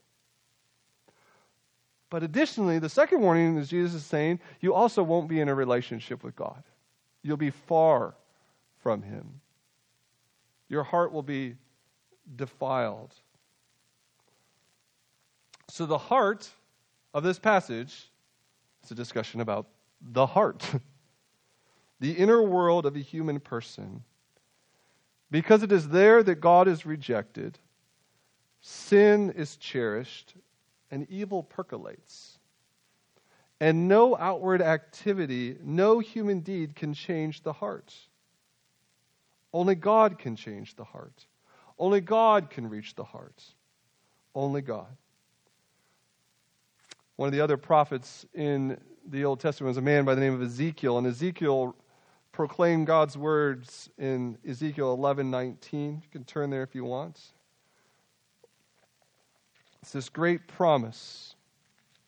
But 2.10 2.24
additionally, 2.24 2.78
the 2.78 2.90
second 2.90 3.22
warning 3.22 3.58
is 3.58 3.70
Jesus 3.70 3.94
is 3.94 4.06
saying, 4.06 4.42
you 4.60 4.74
also 4.74 5.02
won't 5.02 5.30
be 5.30 5.40
in 5.40 5.48
a 5.48 5.56
relationship 5.56 6.24
with 6.24 6.36
God. 6.36 6.62
You'll 7.24 7.38
be 7.38 7.52
far 7.52 8.16
from 8.84 9.02
Him. 9.02 9.40
Your 10.68 10.84
heart 10.84 11.14
will 11.14 11.24
be 11.24 11.56
defiled. 12.36 13.14
So, 15.72 15.86
the 15.86 15.98
heart 15.98 16.50
of 17.14 17.24
this 17.24 17.40
passage 17.40 18.12
is 18.84 18.92
a 18.92 18.94
discussion 18.94 19.40
about 19.40 19.68
the 20.02 20.26
heart, 20.26 20.70
the 22.02 22.12
inner 22.12 22.44
world 22.44 22.86
of 22.86 22.98
a 22.98 23.00
human 23.00 23.40
person. 23.40 24.04
Because 25.32 25.64
it 25.64 25.72
is 25.72 25.88
there 25.88 26.24
that 26.24 26.42
God 26.42 26.68
is 26.68 26.86
rejected, 26.86 27.58
sin 28.60 29.32
is 29.38 29.56
cherished, 29.56 30.34
and 30.92 31.10
evil 31.10 31.42
percolates. 31.42 32.38
And 33.62 33.88
no 33.88 34.18
outward 34.18 34.62
activity, 34.62 35.56
no 35.64 36.00
human 36.00 36.42
deed 36.42 36.76
can 36.76 36.94
change 36.94 37.44
the 37.44 37.54
heart. 37.54 37.96
Only 39.54 39.76
God 39.76 40.20
can 40.20 40.36
change 40.36 40.76
the 40.76 40.84
heart. 40.84 41.28
Only 41.80 42.02
God 42.02 42.50
can 42.50 42.70
reach 42.70 42.96
the 42.96 43.06
heart. 43.06 43.42
Only 44.36 44.60
God. 44.60 44.98
One 47.22 47.28
of 47.28 47.34
the 47.34 47.42
other 47.42 47.56
prophets 47.56 48.26
in 48.34 48.80
the 49.06 49.26
Old 49.26 49.40
Testament 49.40 49.68
was 49.68 49.78
a 49.78 49.82
man 49.82 50.06
by 50.06 50.16
the 50.16 50.22
name 50.22 50.34
of 50.34 50.42
Ezekiel, 50.42 50.98
and 50.98 51.06
Ezekiel 51.06 51.76
proclaimed 52.32 52.88
God's 52.88 53.16
words 53.16 53.92
in 54.00 54.40
Ezekiel 54.44 54.98
11:19. 54.98 56.02
You 56.02 56.10
can 56.10 56.24
turn 56.24 56.50
there 56.50 56.64
if 56.64 56.74
you 56.74 56.84
want. 56.84 57.22
It's 59.84 59.92
this 59.92 60.10
great 60.10 60.48
promise, 60.48 61.36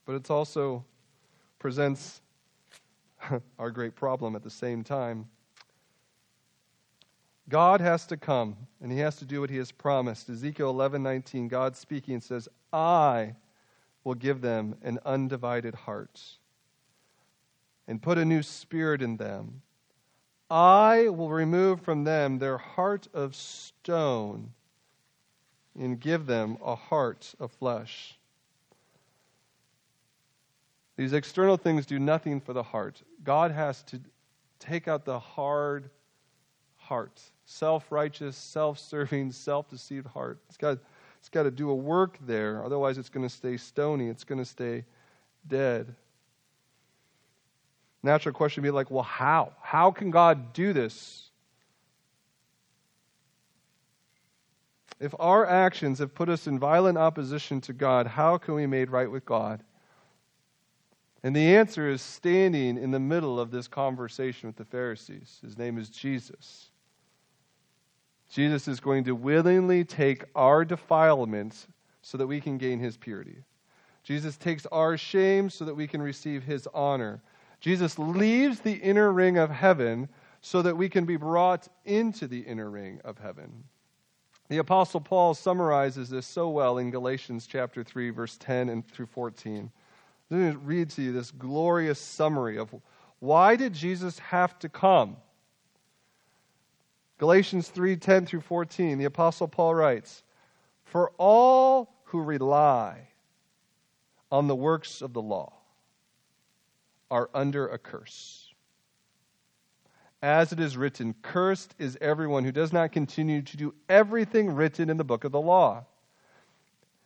but 0.07 0.15
it 0.15 0.31
also 0.31 0.83
presents 1.59 2.23
our 3.59 3.69
great 3.69 3.93
problem 3.93 4.35
at 4.35 4.41
the 4.41 4.49
same 4.49 4.83
time. 4.83 5.29
God 7.49 7.81
has 7.81 8.07
to 8.07 8.17
come 8.17 8.57
and 8.81 8.91
he 8.91 8.97
has 8.97 9.17
to 9.17 9.25
do 9.25 9.41
what 9.41 9.51
he 9.51 9.57
has 9.57 9.71
promised. 9.71 10.27
Ezekiel 10.27 10.73
11:19 10.73 11.49
God 11.49 11.77
speaking 11.77 12.19
says, 12.19 12.49
"I 12.71 13.35
will 14.03 14.15
give 14.15 14.41
them 14.41 14.75
an 14.81 14.99
undivided 15.05 15.75
heart 15.75 16.21
and 17.87 18.01
put 18.01 18.17
a 18.17 18.25
new 18.25 18.41
spirit 18.41 19.01
in 19.01 19.17
them. 19.17 19.61
I 20.49 21.09
will 21.09 21.29
remove 21.29 21.81
from 21.81 22.03
them 22.03 22.39
their 22.39 22.57
heart 22.57 23.07
of 23.13 23.35
stone 23.35 24.51
and 25.79 25.99
give 25.99 26.25
them 26.25 26.57
a 26.63 26.75
heart 26.75 27.33
of 27.39 27.51
flesh. 27.51 28.17
These 30.95 31.13
external 31.13 31.57
things 31.57 31.85
do 31.85 31.97
nothing 31.97 32.39
for 32.39 32.53
the 32.53 32.63
heart. 32.63 33.01
God 33.23 33.51
has 33.51 33.81
to 33.83 33.99
take 34.59 34.87
out 34.87 35.05
the 35.05 35.19
hard 35.19 35.89
heart, 36.77 37.19
self 37.45 37.91
righteous, 37.91 38.37
self 38.37 38.77
serving, 38.77 39.31
self 39.31 39.69
deceived 39.69 40.07
heart. 40.07 40.39
It's 40.47 40.57
got 40.57 40.77
it's 41.23 41.29
got 41.29 41.43
to 41.43 41.51
do 41.51 41.69
a 41.69 41.75
work 41.75 42.17
there. 42.27 42.65
Otherwise, 42.65 42.97
it's 42.97 43.07
going 43.07 43.25
to 43.25 43.33
stay 43.33 43.55
stony. 43.55 44.09
It's 44.09 44.25
going 44.25 44.39
to 44.39 44.45
stay 44.45 44.83
dead. 45.47 45.95
Natural 48.03 48.33
question 48.33 48.61
would 48.61 48.67
be 48.67 48.71
like, 48.71 48.91
well, 48.91 49.03
how? 49.03 49.53
How 49.61 49.89
can 49.89 50.11
God 50.11 50.51
do 50.51 50.73
this? 50.73 51.29
If 54.99 55.15
our 55.17 55.45
actions 55.45 55.99
have 55.99 56.13
put 56.13 56.27
us 56.27 56.45
in 56.45 56.59
violent 56.59 56.97
opposition 56.97 57.61
to 57.61 57.71
God, 57.71 58.05
how 58.05 58.37
can 58.37 58.55
we 58.55 58.63
be 58.63 58.67
made 58.67 58.89
right 58.89 59.09
with 59.09 59.25
God? 59.25 59.63
And 61.23 61.33
the 61.33 61.55
answer 61.55 61.89
is 61.89 62.01
standing 62.01 62.77
in 62.77 62.91
the 62.91 62.99
middle 62.99 63.39
of 63.39 63.49
this 63.49 63.69
conversation 63.69 64.49
with 64.49 64.57
the 64.57 64.65
Pharisees. 64.65 65.39
His 65.41 65.57
name 65.57 65.77
is 65.77 65.87
Jesus. 65.87 66.69
Jesus 68.33 68.67
is 68.67 68.79
going 68.79 69.03
to 69.03 69.13
willingly 69.13 69.83
take 69.83 70.23
our 70.33 70.65
defilements 70.65 71.67
so 72.01 72.17
that 72.17 72.25
we 72.25 72.41
can 72.41 72.57
gain 72.57 72.79
his 72.79 72.97
purity. 72.97 73.43
Jesus 74.01 74.37
takes 74.37 74.65
our 74.65 74.97
shame 74.97 75.51
so 75.51 75.65
that 75.65 75.75
we 75.75 75.85
can 75.85 76.01
receive 76.01 76.41
his 76.41 76.67
honor. 76.73 77.21
Jesus 77.59 77.99
leaves 77.99 78.59
the 78.59 78.73
inner 78.73 79.13
ring 79.13 79.37
of 79.37 79.51
heaven 79.51 80.09
so 80.41 80.63
that 80.63 80.75
we 80.75 80.89
can 80.89 81.05
be 81.05 81.15
brought 81.15 81.67
into 81.85 82.27
the 82.27 82.39
inner 82.39 82.71
ring 82.71 82.99
of 83.05 83.19
heaven. 83.19 83.65
The 84.49 84.57
apostle 84.57 84.99
Paul 84.99 85.35
summarizes 85.35 86.09
this 86.09 86.25
so 86.25 86.49
well 86.49 86.79
in 86.79 86.89
Galatians 86.89 87.45
chapter 87.45 87.83
3 87.83 88.09
verse 88.09 88.35
10 88.37 88.67
and 88.67 88.87
through 88.87 89.05
14. 89.05 89.69
Let 90.31 90.37
me 90.37 90.55
read 90.63 90.89
to 90.89 91.03
you 91.03 91.11
this 91.11 91.29
glorious 91.29 91.99
summary 91.99 92.57
of 92.57 92.73
why 93.19 93.55
did 93.57 93.73
Jesus 93.73 94.17
have 94.17 94.57
to 94.57 94.69
come? 94.69 95.17
Galatians 97.23 97.69
3:10 97.69 98.25
through 98.25 98.41
14, 98.41 98.97
the 98.97 99.05
Apostle 99.05 99.47
Paul 99.47 99.75
writes, 99.75 100.23
For 100.83 101.13
all 101.17 101.95
who 102.03 102.21
rely 102.21 103.07
on 104.29 104.47
the 104.47 104.55
works 104.57 105.01
of 105.01 105.13
the 105.13 105.21
law 105.21 105.53
are 107.09 107.29
under 107.33 107.65
a 107.65 107.77
curse. 107.77 108.53
As 110.21 110.51
it 110.51 110.59
is 110.59 110.75
written, 110.75 111.15
Cursed 111.21 111.73
is 111.79 111.97
everyone 112.01 112.43
who 112.43 112.51
does 112.51 112.73
not 112.73 112.91
continue 112.91 113.41
to 113.41 113.55
do 113.55 113.73
everything 113.87 114.53
written 114.53 114.89
in 114.89 114.97
the 114.97 115.05
book 115.05 115.23
of 115.23 115.31
the 115.31 115.39
law. 115.39 115.85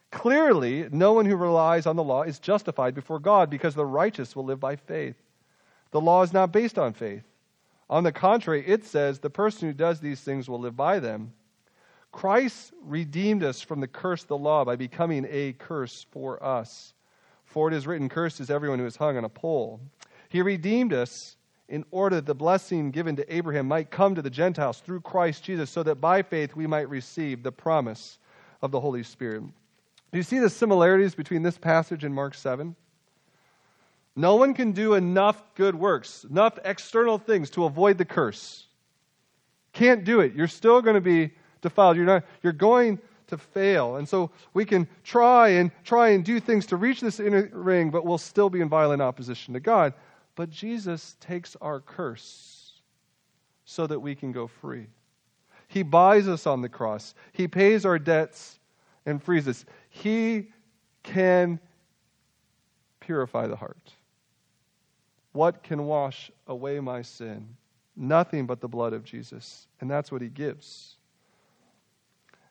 Clearly, 0.10 0.90
no 0.92 1.14
one 1.14 1.28
who 1.28 1.36
relies 1.36 1.86
on 1.86 1.96
the 1.96 2.04
law 2.04 2.24
is 2.24 2.40
justified 2.40 2.96
before 2.96 3.20
God 3.20 3.52
because 3.52 3.76
the 3.76 3.86
righteous 3.86 4.36
will 4.36 4.46
live 4.46 4.60
by 4.60 4.78
faith. 4.78 5.22
The 5.92 6.02
law 6.02 6.24
is 6.24 6.34
not 6.34 6.52
based 6.52 6.80
on 6.80 6.94
faith. 6.94 7.27
On 7.90 8.04
the 8.04 8.12
contrary, 8.12 8.64
it 8.68 8.84
says 8.84 9.20
the 9.20 9.30
person 9.30 9.68
who 9.68 9.74
does 9.74 10.00
these 10.00 10.22
things 10.22 10.50
will 10.50 10.60
live 10.60 10.76
by 10.76 11.00
them. 11.00 11.34
Christ 12.12 12.74
redeemed 12.82 13.44
us 13.44 13.62
from 13.62 13.80
the 13.80 13.88
curse 13.88 14.24
of 14.24 14.28
the 14.28 14.38
law 14.38 14.66
by 14.66 14.76
becoming 14.76 15.26
a 15.30 15.54
curse 15.54 16.06
for 16.12 16.44
us. 16.44 16.94
For 17.46 17.68
it 17.68 17.74
is 17.74 17.88
written, 17.88 18.10
Cursed 18.10 18.40
is 18.40 18.50
everyone 18.50 18.80
who 18.80 18.86
is 18.86 18.96
hung 18.96 19.18
on 19.18 19.24
a 19.24 19.30
pole. 19.30 19.80
He 20.30 20.42
redeemed 20.42 20.94
us 20.94 21.38
in 21.70 21.86
order 21.92 22.18
that 22.18 22.26
the 22.26 22.36
blessing 22.36 22.92
given 22.92 23.16
to 23.18 23.34
Abraham 23.34 23.68
might 23.68 23.92
come 23.92 24.16
to 24.16 24.22
the 24.22 24.30
Gentiles 24.30 24.80
through 24.80 25.02
Christ 25.02 25.44
Jesus, 25.44 25.70
so 25.70 25.84
that 25.84 26.02
by 26.02 26.22
faith 26.22 26.56
we 26.56 26.68
might 26.68 26.90
receive 26.90 27.44
the 27.44 27.52
promise 27.52 28.20
of 28.62 28.72
the 28.72 28.80
Holy 28.80 29.04
Spirit. 29.04 29.44
Do 30.12 30.18
you 30.18 30.24
see 30.24 30.40
the 30.40 30.50
similarities 30.50 31.16
between 31.16 31.44
this 31.44 31.58
passage 31.58 32.04
and 32.04 32.16
Mark 32.16 32.34
7? 32.34 32.76
No 34.18 34.36
one 34.36 34.56
can 34.56 34.72
do 34.72 34.96
enough 34.96 35.44
good 35.54 35.76
works, 35.76 36.26
enough 36.28 36.58
external 36.66 37.20
things 37.20 37.52
to 37.52 37.66
avoid 37.66 38.00
the 38.00 38.06
curse. 38.06 38.66
Can't 39.74 40.04
do 40.04 40.22
it. 40.22 40.34
You're 40.34 40.48
still 40.48 40.82
going 40.82 40.96
to 40.96 41.02
be 41.02 41.32
defiled. 41.62 41.98
You're, 41.98 42.08
not, 42.08 42.26
you're 42.42 42.52
going 42.52 42.98
to 43.28 43.38
fail. 43.38 43.98
And 43.98 44.10
so 44.10 44.32
we 44.56 44.66
can 44.66 44.88
try 45.04 45.50
and 45.50 45.70
try 45.84 46.10
and 46.10 46.26
do 46.26 46.40
things 46.40 46.66
to 46.68 46.78
reach 46.78 47.00
this 47.00 47.20
inner 47.20 47.48
ring, 47.54 47.92
but 47.92 48.06
we'll 48.06 48.18
still 48.18 48.50
be 48.50 48.60
in 48.60 48.68
violent 48.68 49.04
opposition 49.04 49.54
to 49.54 49.60
God. 49.60 49.94
But 50.34 50.50
Jesus 50.50 51.16
takes 51.20 51.56
our 51.62 51.80
curse 51.80 52.82
so 53.66 53.86
that 53.86 54.00
we 54.00 54.16
can 54.16 54.32
go 54.32 54.48
free. 54.48 54.88
He 55.68 55.84
buys 55.84 56.28
us 56.28 56.48
on 56.48 56.64
the 56.64 56.70
cross. 56.70 57.14
He 57.34 57.48
pays 57.48 57.86
our 57.86 58.00
debts 58.00 58.58
and 59.06 59.22
frees 59.22 59.48
us. 59.48 59.64
He 59.90 60.48
can 61.04 61.60
purify 63.00 63.46
the 63.46 63.56
heart. 63.56 63.94
What 65.38 65.62
can 65.62 65.86
wash 65.86 66.32
away 66.48 66.80
my 66.80 67.04
sin? 67.04 67.48
Nothing 67.96 68.48
but 68.48 68.60
the 68.60 68.68
blood 68.68 68.92
of 68.92 69.04
Jesus. 69.04 69.68
And 69.80 69.92
that's 69.92 70.12
what 70.12 70.20
he 70.20 70.30
gives. 70.30 70.96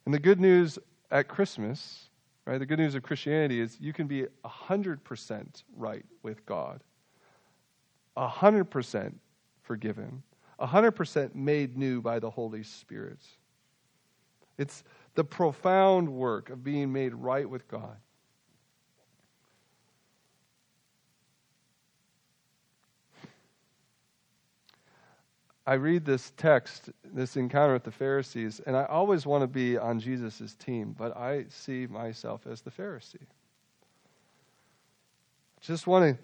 And 0.04 0.14
the 0.14 0.20
good 0.20 0.38
news 0.38 0.78
at 1.10 1.26
Christmas, 1.26 2.10
right, 2.44 2.60
the 2.60 2.64
good 2.64 2.78
news 2.78 2.94
of 2.94 3.02
Christianity 3.02 3.60
is 3.60 3.76
you 3.80 3.92
can 3.92 4.06
be 4.06 4.26
100% 4.44 5.64
right 5.76 6.04
with 6.22 6.46
God, 6.46 6.80
100% 8.16 9.14
forgiven, 9.62 10.22
100% 10.60 11.34
made 11.34 11.76
new 11.76 12.00
by 12.00 12.20
the 12.20 12.30
Holy 12.30 12.62
Spirit. 12.62 13.18
It's 14.58 14.84
the 15.16 15.24
profound 15.24 16.08
work 16.08 16.50
of 16.50 16.62
being 16.62 16.92
made 16.92 17.14
right 17.14 17.50
with 17.50 17.66
God. 17.66 17.96
I 25.66 25.74
read 25.74 26.04
this 26.04 26.32
text, 26.36 26.90
this 27.04 27.36
encounter 27.36 27.72
with 27.72 27.82
the 27.82 27.90
Pharisees, 27.90 28.60
and 28.66 28.76
I 28.76 28.84
always 28.84 29.26
want 29.26 29.42
to 29.42 29.48
be 29.48 29.76
on 29.76 29.98
Jesus' 29.98 30.54
team, 30.54 30.94
but 30.96 31.16
I 31.16 31.46
see 31.48 31.88
myself 31.88 32.46
as 32.46 32.60
the 32.60 32.70
Pharisee. 32.70 33.26
Just 35.60 35.88
want 35.88 36.16
to 36.16 36.22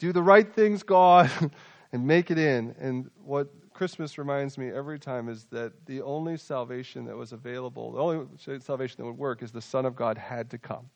do 0.00 0.12
the 0.12 0.22
right 0.22 0.52
things, 0.52 0.82
God, 0.82 1.30
and 1.92 2.04
make 2.04 2.32
it 2.32 2.38
in. 2.38 2.74
And 2.80 3.10
what 3.24 3.48
Christmas 3.72 4.18
reminds 4.18 4.58
me 4.58 4.70
every 4.70 4.98
time 4.98 5.28
is 5.28 5.44
that 5.52 5.72
the 5.86 6.02
only 6.02 6.36
salvation 6.36 7.04
that 7.04 7.16
was 7.16 7.32
available, 7.32 7.92
the 7.92 8.00
only 8.00 8.60
salvation 8.60 8.96
that 8.98 9.06
would 9.06 9.18
work, 9.18 9.42
is 9.42 9.52
the 9.52 9.62
Son 9.62 9.86
of 9.86 9.94
God 9.94 10.18
had 10.18 10.50
to 10.50 10.58
come. 10.58 10.90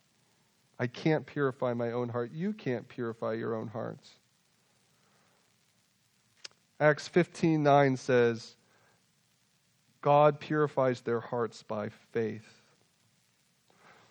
I 0.80 0.88
can't 0.88 1.24
purify 1.24 1.74
my 1.74 1.92
own 1.92 2.08
heart. 2.08 2.32
You 2.32 2.52
can't 2.52 2.88
purify 2.88 3.34
your 3.34 3.54
own 3.54 3.68
hearts. 3.68 4.10
Acts 6.80 7.08
15:9 7.08 7.98
says, 7.98 8.56
God 10.00 10.38
purifies 10.38 11.00
their 11.00 11.20
hearts 11.20 11.62
by 11.62 11.88
faith. 12.12 12.62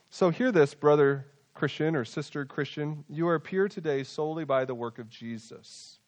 So 0.10 0.30
hear 0.30 0.52
this, 0.52 0.74
brother 0.74 1.28
Christian 1.54 1.96
or 1.96 2.06
sister 2.06 2.46
Christian. 2.46 3.04
You 3.10 3.28
are 3.28 3.40
pure 3.40 3.68
today 3.68 4.04
solely 4.04 4.44
by 4.44 4.66
the 4.66 4.76
work 4.76 4.98
of 5.00 5.10
Jesus. 5.10 6.00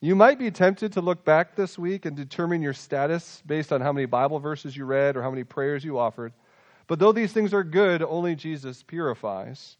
You 0.00 0.14
might 0.14 0.38
be 0.38 0.50
tempted 0.50 0.92
to 0.92 1.00
look 1.00 1.24
back 1.24 1.56
this 1.56 1.78
week 1.78 2.04
and 2.04 2.16
determine 2.16 2.62
your 2.62 2.74
status 2.74 3.42
based 3.46 3.72
on 3.72 3.80
how 3.80 3.92
many 3.92 4.06
Bible 4.06 4.38
verses 4.38 4.76
you 4.76 4.84
read 4.84 5.16
or 5.16 5.22
how 5.22 5.30
many 5.30 5.44
prayers 5.44 5.84
you 5.84 5.98
offered. 5.98 6.32
But 6.86 6.98
though 6.98 7.12
these 7.12 7.32
things 7.32 7.54
are 7.54 7.64
good, 7.64 8.02
only 8.02 8.34
Jesus 8.34 8.82
purifies. 8.82 9.76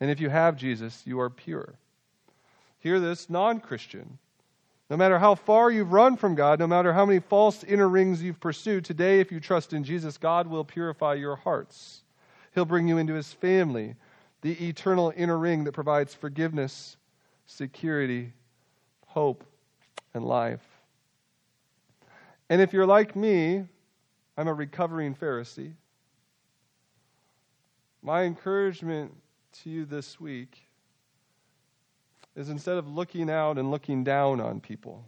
And 0.00 0.10
if 0.10 0.20
you 0.20 0.30
have 0.30 0.56
Jesus, 0.56 1.02
you 1.04 1.20
are 1.20 1.30
pure. 1.30 1.74
Hear 2.78 2.98
this, 2.98 3.28
non 3.28 3.60
Christian. 3.60 4.18
No 4.92 4.98
matter 4.98 5.18
how 5.18 5.36
far 5.36 5.70
you've 5.70 5.94
run 5.94 6.18
from 6.18 6.34
God, 6.34 6.58
no 6.58 6.66
matter 6.66 6.92
how 6.92 7.06
many 7.06 7.18
false 7.18 7.64
inner 7.64 7.88
rings 7.88 8.22
you've 8.22 8.40
pursued, 8.40 8.84
today, 8.84 9.20
if 9.20 9.32
you 9.32 9.40
trust 9.40 9.72
in 9.72 9.84
Jesus, 9.84 10.18
God 10.18 10.46
will 10.46 10.66
purify 10.66 11.14
your 11.14 11.34
hearts. 11.34 12.02
He'll 12.54 12.66
bring 12.66 12.86
you 12.86 12.98
into 12.98 13.14
his 13.14 13.32
family, 13.32 13.94
the 14.42 14.52
eternal 14.68 15.10
inner 15.16 15.38
ring 15.38 15.64
that 15.64 15.72
provides 15.72 16.12
forgiveness, 16.12 16.98
security, 17.46 18.34
hope, 19.06 19.44
and 20.12 20.26
life. 20.26 20.60
And 22.50 22.60
if 22.60 22.74
you're 22.74 22.84
like 22.84 23.16
me, 23.16 23.64
I'm 24.36 24.48
a 24.48 24.52
recovering 24.52 25.14
Pharisee. 25.14 25.72
My 28.02 28.24
encouragement 28.24 29.14
to 29.62 29.70
you 29.70 29.86
this 29.86 30.20
week 30.20 30.58
is 32.34 32.48
instead 32.48 32.76
of 32.76 32.88
looking 32.88 33.30
out 33.30 33.58
and 33.58 33.70
looking 33.70 34.04
down 34.04 34.40
on 34.40 34.60
people 34.60 35.04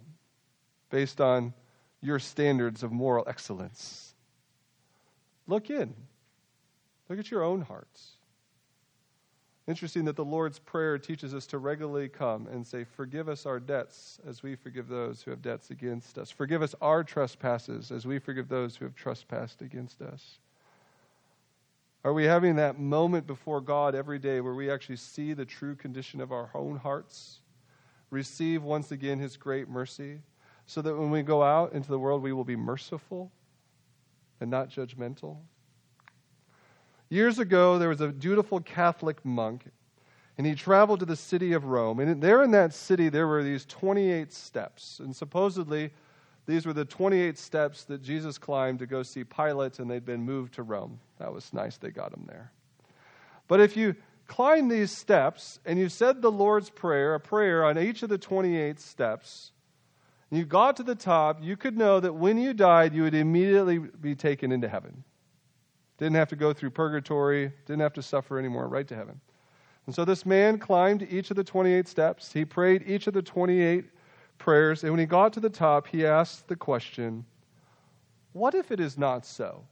based 0.89 1.19
on 1.19 1.53
your 2.01 2.19
standards 2.19 2.83
of 2.83 2.91
moral 2.91 3.23
excellence, 3.27 4.13
look 5.47 5.69
in. 5.69 5.93
Look 7.09 7.19
at 7.19 7.31
your 7.31 7.43
own 7.43 7.61
hearts. 7.61 8.11
Interesting 9.67 10.05
that 10.05 10.15
the 10.15 10.25
Lord's 10.25 10.59
Prayer 10.59 10.99
teaches 10.99 11.33
us 11.33 11.47
to 11.47 11.57
regularly 11.57 12.07
come 12.07 12.47
and 12.47 12.65
say, 12.65 12.83
Forgive 12.83 13.27
us 13.27 13.47
our 13.47 13.59
debts 13.59 14.19
as 14.27 14.43
we 14.43 14.55
forgive 14.55 14.87
those 14.87 15.23
who 15.23 15.31
have 15.31 15.41
debts 15.41 15.71
against 15.71 16.19
us. 16.19 16.29
Forgive 16.29 16.61
us 16.61 16.75
our 16.81 17.03
trespasses 17.03 17.91
as 17.91 18.05
we 18.05 18.19
forgive 18.19 18.47
those 18.47 18.75
who 18.75 18.85
have 18.85 18.95
trespassed 18.95 19.63
against 19.63 20.03
us. 20.03 20.39
Are 22.05 22.13
we 22.13 22.25
having 22.25 22.57
that 22.57 22.77
moment 22.77 23.25
before 23.25 23.59
God 23.59 23.95
every 23.95 24.19
day 24.19 24.39
where 24.39 24.53
we 24.53 24.69
actually 24.69 24.97
see 24.97 25.33
the 25.33 25.43
true 25.43 25.73
condition 25.75 26.21
of 26.21 26.31
our 26.31 26.51
own 26.53 26.77
hearts? 26.77 27.39
Receive 28.11 28.61
once 28.61 28.91
again 28.91 29.17
His 29.17 29.37
great 29.37 29.67
mercy, 29.67 30.19
so 30.67 30.83
that 30.83 30.95
when 30.95 31.09
we 31.09 31.23
go 31.23 31.41
out 31.41 31.73
into 31.73 31.89
the 31.89 31.97
world, 31.97 32.21
we 32.21 32.31
will 32.31 32.43
be 32.43 32.55
merciful 32.55 33.31
and 34.39 34.51
not 34.51 34.69
judgmental? 34.69 35.37
Years 37.09 37.39
ago, 37.39 37.79
there 37.79 37.89
was 37.89 38.01
a 38.01 38.11
dutiful 38.11 38.59
Catholic 38.59 39.25
monk, 39.25 39.65
and 40.37 40.45
he 40.45 40.53
traveled 40.53 40.99
to 40.99 41.07
the 41.07 41.15
city 41.15 41.53
of 41.53 41.65
Rome. 41.65 41.99
And 41.99 42.21
there 42.21 42.43
in 42.43 42.51
that 42.51 42.71
city, 42.75 43.09
there 43.09 43.25
were 43.25 43.41
these 43.41 43.65
28 43.65 44.31
steps. 44.31 44.99
And 44.99 45.15
supposedly, 45.15 45.89
these 46.45 46.65
were 46.65 46.73
the 46.73 46.85
28 46.85 47.37
steps 47.37 47.83
that 47.85 48.03
Jesus 48.03 48.37
climbed 48.37 48.79
to 48.79 48.85
go 48.85 49.01
see 49.03 49.23
Pilate, 49.23 49.79
and 49.79 49.89
they'd 49.89 50.05
been 50.05 50.21
moved 50.21 50.53
to 50.55 50.63
Rome. 50.63 50.99
That 51.19 51.33
was 51.33 51.51
nice, 51.53 51.77
they 51.77 51.89
got 51.89 52.13
him 52.13 52.25
there. 52.27 52.51
But 53.47 53.61
if 53.61 53.75
you 53.75 53.95
climb 54.27 54.67
these 54.67 54.91
steps 54.91 55.59
and 55.65 55.79
you 55.79 55.89
said 55.89 56.21
the 56.21 56.31
Lord's 56.31 56.69
Prayer, 56.69 57.15
a 57.15 57.19
prayer 57.19 57.65
on 57.65 57.77
each 57.77 58.03
of 58.03 58.09
the 58.09 58.17
28 58.17 58.79
steps, 58.79 59.51
and 60.29 60.39
you 60.39 60.45
got 60.45 60.75
to 60.77 60.83
the 60.83 60.95
top, 60.95 61.41
you 61.41 61.55
could 61.55 61.77
know 61.77 61.99
that 61.99 62.13
when 62.13 62.37
you 62.37 62.53
died, 62.53 62.93
you 62.93 63.03
would 63.03 63.15
immediately 63.15 63.77
be 63.79 64.15
taken 64.15 64.51
into 64.51 64.67
heaven. 64.67 65.03
Didn't 65.97 66.15
have 66.15 66.29
to 66.29 66.35
go 66.35 66.53
through 66.53 66.71
purgatory, 66.71 67.51
didn't 67.65 67.81
have 67.81 67.93
to 67.93 68.01
suffer 68.01 68.37
anymore, 68.37 68.67
right 68.67 68.87
to 68.87 68.95
heaven. 68.95 69.19
And 69.85 69.95
so 69.95 70.03
this 70.03 70.25
man 70.25 70.57
climbed 70.57 71.07
each 71.09 71.29
of 71.29 71.37
the 71.37 71.43
28 71.43 71.87
steps. 71.87 72.33
He 72.33 72.43
prayed 72.43 72.83
each 72.87 73.07
of 73.07 73.13
the 73.13 73.21
28 73.21 73.85
prayers. 74.37 74.83
And 74.83 74.91
when 74.91 74.99
he 74.99 75.05
got 75.05 75.33
to 75.33 75.39
the 75.39 75.49
top, 75.49 75.87
he 75.87 76.05
asked 76.05 76.47
the 76.47 76.55
question 76.55 77.25
what 78.33 78.53
if 78.53 78.69
it 78.69 78.81
is 78.81 78.97
not 78.97 79.25
so? 79.25 79.63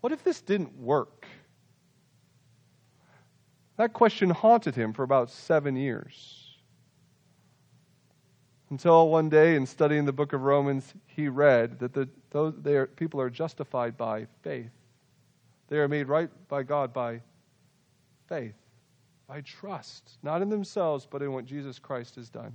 What 0.00 0.12
if 0.12 0.24
this 0.24 0.40
didn't 0.40 0.74
work? 0.78 1.26
That 3.76 3.92
question 3.92 4.30
haunted 4.30 4.74
him 4.74 4.94
for 4.94 5.02
about 5.02 5.30
seven 5.30 5.76
years. 5.76 6.56
Until 8.70 9.08
one 9.08 9.28
day, 9.28 9.56
in 9.56 9.66
studying 9.66 10.06
the 10.06 10.12
book 10.12 10.32
of 10.32 10.42
Romans, 10.42 10.94
he 11.06 11.28
read 11.28 11.78
that 11.80 11.92
the, 11.92 12.08
those, 12.30 12.54
are, 12.66 12.86
people 12.86 13.20
are 13.20 13.30
justified 13.30 13.96
by 13.96 14.26
faith. 14.42 14.70
They 15.68 15.76
are 15.76 15.88
made 15.88 16.08
right 16.08 16.30
by 16.48 16.62
God 16.62 16.94
by 16.94 17.20
faith. 18.26 18.54
By 19.26 19.40
trust, 19.40 20.18
not 20.22 20.42
in 20.42 20.48
themselves, 20.48 21.06
but 21.10 21.22
in 21.22 21.32
what 21.32 21.46
Jesus 21.46 21.78
Christ 21.78 22.16
has 22.16 22.28
done. 22.28 22.52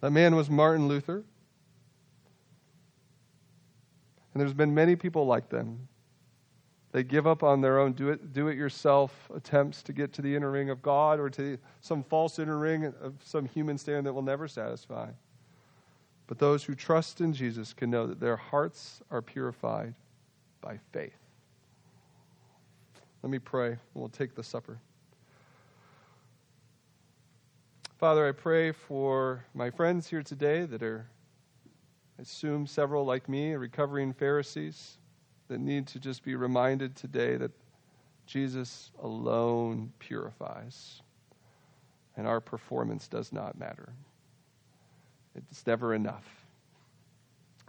That 0.00 0.10
man 0.10 0.36
was 0.36 0.50
Martin 0.50 0.88
Luther. 0.88 1.24
And 4.34 4.40
there's 4.40 4.52
been 4.52 4.74
many 4.74 4.96
people 4.96 5.26
like 5.26 5.48
them. 5.48 5.88
They 6.92 7.02
give 7.02 7.26
up 7.26 7.42
on 7.42 7.60
their 7.60 7.78
own 7.78 7.92
do 7.92 8.10
it, 8.10 8.32
do 8.32 8.48
it 8.48 8.56
yourself 8.56 9.30
attempts 9.34 9.82
to 9.84 9.92
get 9.92 10.12
to 10.14 10.22
the 10.22 10.34
inner 10.34 10.50
ring 10.50 10.70
of 10.70 10.82
God 10.82 11.20
or 11.20 11.28
to 11.30 11.58
some 11.80 12.02
false 12.02 12.38
inner 12.38 12.58
ring 12.58 12.84
of 12.84 13.14
some 13.22 13.46
human 13.46 13.78
standard 13.78 14.04
that 14.04 14.12
will 14.12 14.22
never 14.22 14.46
satisfy. 14.46 15.08
But 16.26 16.38
those 16.38 16.64
who 16.64 16.74
trust 16.74 17.20
in 17.20 17.32
Jesus 17.32 17.72
can 17.72 17.90
know 17.90 18.06
that 18.06 18.20
their 18.20 18.36
hearts 18.36 19.02
are 19.10 19.22
purified 19.22 19.94
by 20.60 20.78
faith. 20.92 21.25
Let 23.26 23.32
me 23.32 23.38
pray, 23.40 23.76
we'll 23.92 24.08
take 24.08 24.36
the 24.36 24.44
supper. 24.44 24.78
Father, 27.98 28.28
I 28.28 28.30
pray 28.30 28.70
for 28.70 29.44
my 29.52 29.68
friends 29.68 30.06
here 30.06 30.22
today 30.22 30.64
that 30.64 30.80
are, 30.80 31.08
I 32.20 32.22
assume, 32.22 32.68
several 32.68 33.04
like 33.04 33.28
me, 33.28 33.54
recovering 33.54 34.12
Pharisees 34.12 34.98
that 35.48 35.58
need 35.58 35.88
to 35.88 35.98
just 35.98 36.22
be 36.22 36.36
reminded 36.36 36.94
today 36.94 37.36
that 37.36 37.50
Jesus 38.26 38.92
alone 39.02 39.92
purifies, 39.98 41.02
and 42.16 42.28
our 42.28 42.40
performance 42.40 43.08
does 43.08 43.32
not 43.32 43.58
matter. 43.58 43.92
It's 45.34 45.66
never 45.66 45.94
enough. 45.94 46.46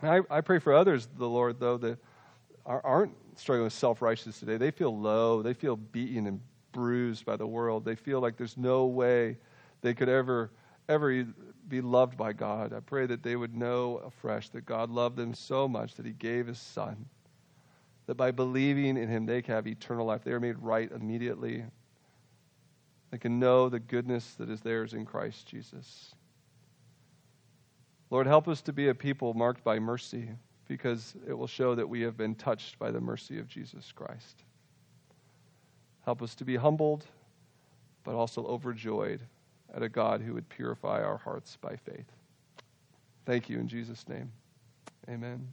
I, 0.03 0.21
I, 0.29 0.41
pray 0.41 0.59
for 0.59 0.75
others, 0.75 1.07
the 1.17 1.27
Lord, 1.27 1.59
though, 1.59 1.77
that 1.77 1.97
aren't 2.63 3.15
struggling 3.37 3.65
with 3.65 3.73
self 3.73 4.01
righteousness 4.01 4.39
today. 4.39 4.57
They 4.57 4.71
feel 4.71 4.97
low, 4.97 5.41
they 5.41 5.53
feel 5.53 5.75
beaten 5.75 6.27
and 6.27 6.41
bruised 6.71 7.25
by 7.25 7.35
the 7.35 7.47
world. 7.47 7.85
They 7.85 7.95
feel 7.95 8.19
like 8.19 8.37
there's 8.37 8.57
no 8.57 8.85
way 8.85 9.37
they 9.81 9.93
could 9.93 10.09
ever, 10.09 10.51
ever 10.89 11.25
be 11.67 11.81
loved 11.81 12.17
by 12.17 12.33
God. 12.33 12.73
I 12.73 12.79
pray 12.79 13.05
that 13.07 13.23
they 13.23 13.35
would 13.35 13.55
know 13.55 13.97
afresh 14.05 14.49
that 14.49 14.65
God 14.65 14.89
loved 14.89 15.17
them 15.17 15.33
so 15.33 15.67
much 15.67 15.95
that 15.95 16.05
He 16.05 16.13
gave 16.13 16.47
His 16.47 16.59
Son, 16.59 17.05
that 18.05 18.15
by 18.15 18.31
believing 18.31 18.97
in 18.97 19.09
Him, 19.09 19.25
they 19.25 19.41
can 19.41 19.55
have 19.55 19.67
eternal 19.67 20.05
life. 20.05 20.23
They 20.23 20.31
are 20.31 20.39
made 20.39 20.59
right 20.59 20.91
immediately. 20.91 21.65
They 23.11 23.17
can 23.17 23.39
know 23.39 23.69
the 23.69 23.79
goodness 23.79 24.33
that 24.35 24.49
is 24.49 24.61
theirs 24.61 24.93
in 24.93 25.05
Christ 25.05 25.47
Jesus. 25.47 26.13
Lord, 28.09 28.27
help 28.27 28.47
us 28.47 28.61
to 28.63 28.73
be 28.73 28.87
a 28.87 28.95
people 28.95 29.33
marked 29.33 29.63
by 29.63 29.79
mercy 29.79 30.29
because 30.67 31.15
it 31.27 31.33
will 31.33 31.47
show 31.47 31.75
that 31.75 31.87
we 31.87 32.01
have 32.01 32.17
been 32.17 32.35
touched 32.35 32.77
by 32.79 32.91
the 32.91 33.01
mercy 33.01 33.39
of 33.39 33.47
Jesus 33.47 33.91
Christ. 33.91 34.43
Help 36.05 36.21
us 36.21 36.35
to 36.35 36.45
be 36.45 36.55
humbled, 36.55 37.05
but 38.03 38.15
also 38.15 38.45
overjoyed 38.45 39.21
at 39.73 39.83
a 39.83 39.89
God 39.89 40.21
who 40.21 40.33
would 40.33 40.47
purify 40.49 41.03
our 41.03 41.17
hearts 41.17 41.57
by 41.59 41.75
faith. 41.75 42.11
Thank 43.25 43.49
you 43.49 43.59
in 43.59 43.67
Jesus' 43.67 44.07
name. 44.07 44.31
Amen. 45.09 45.47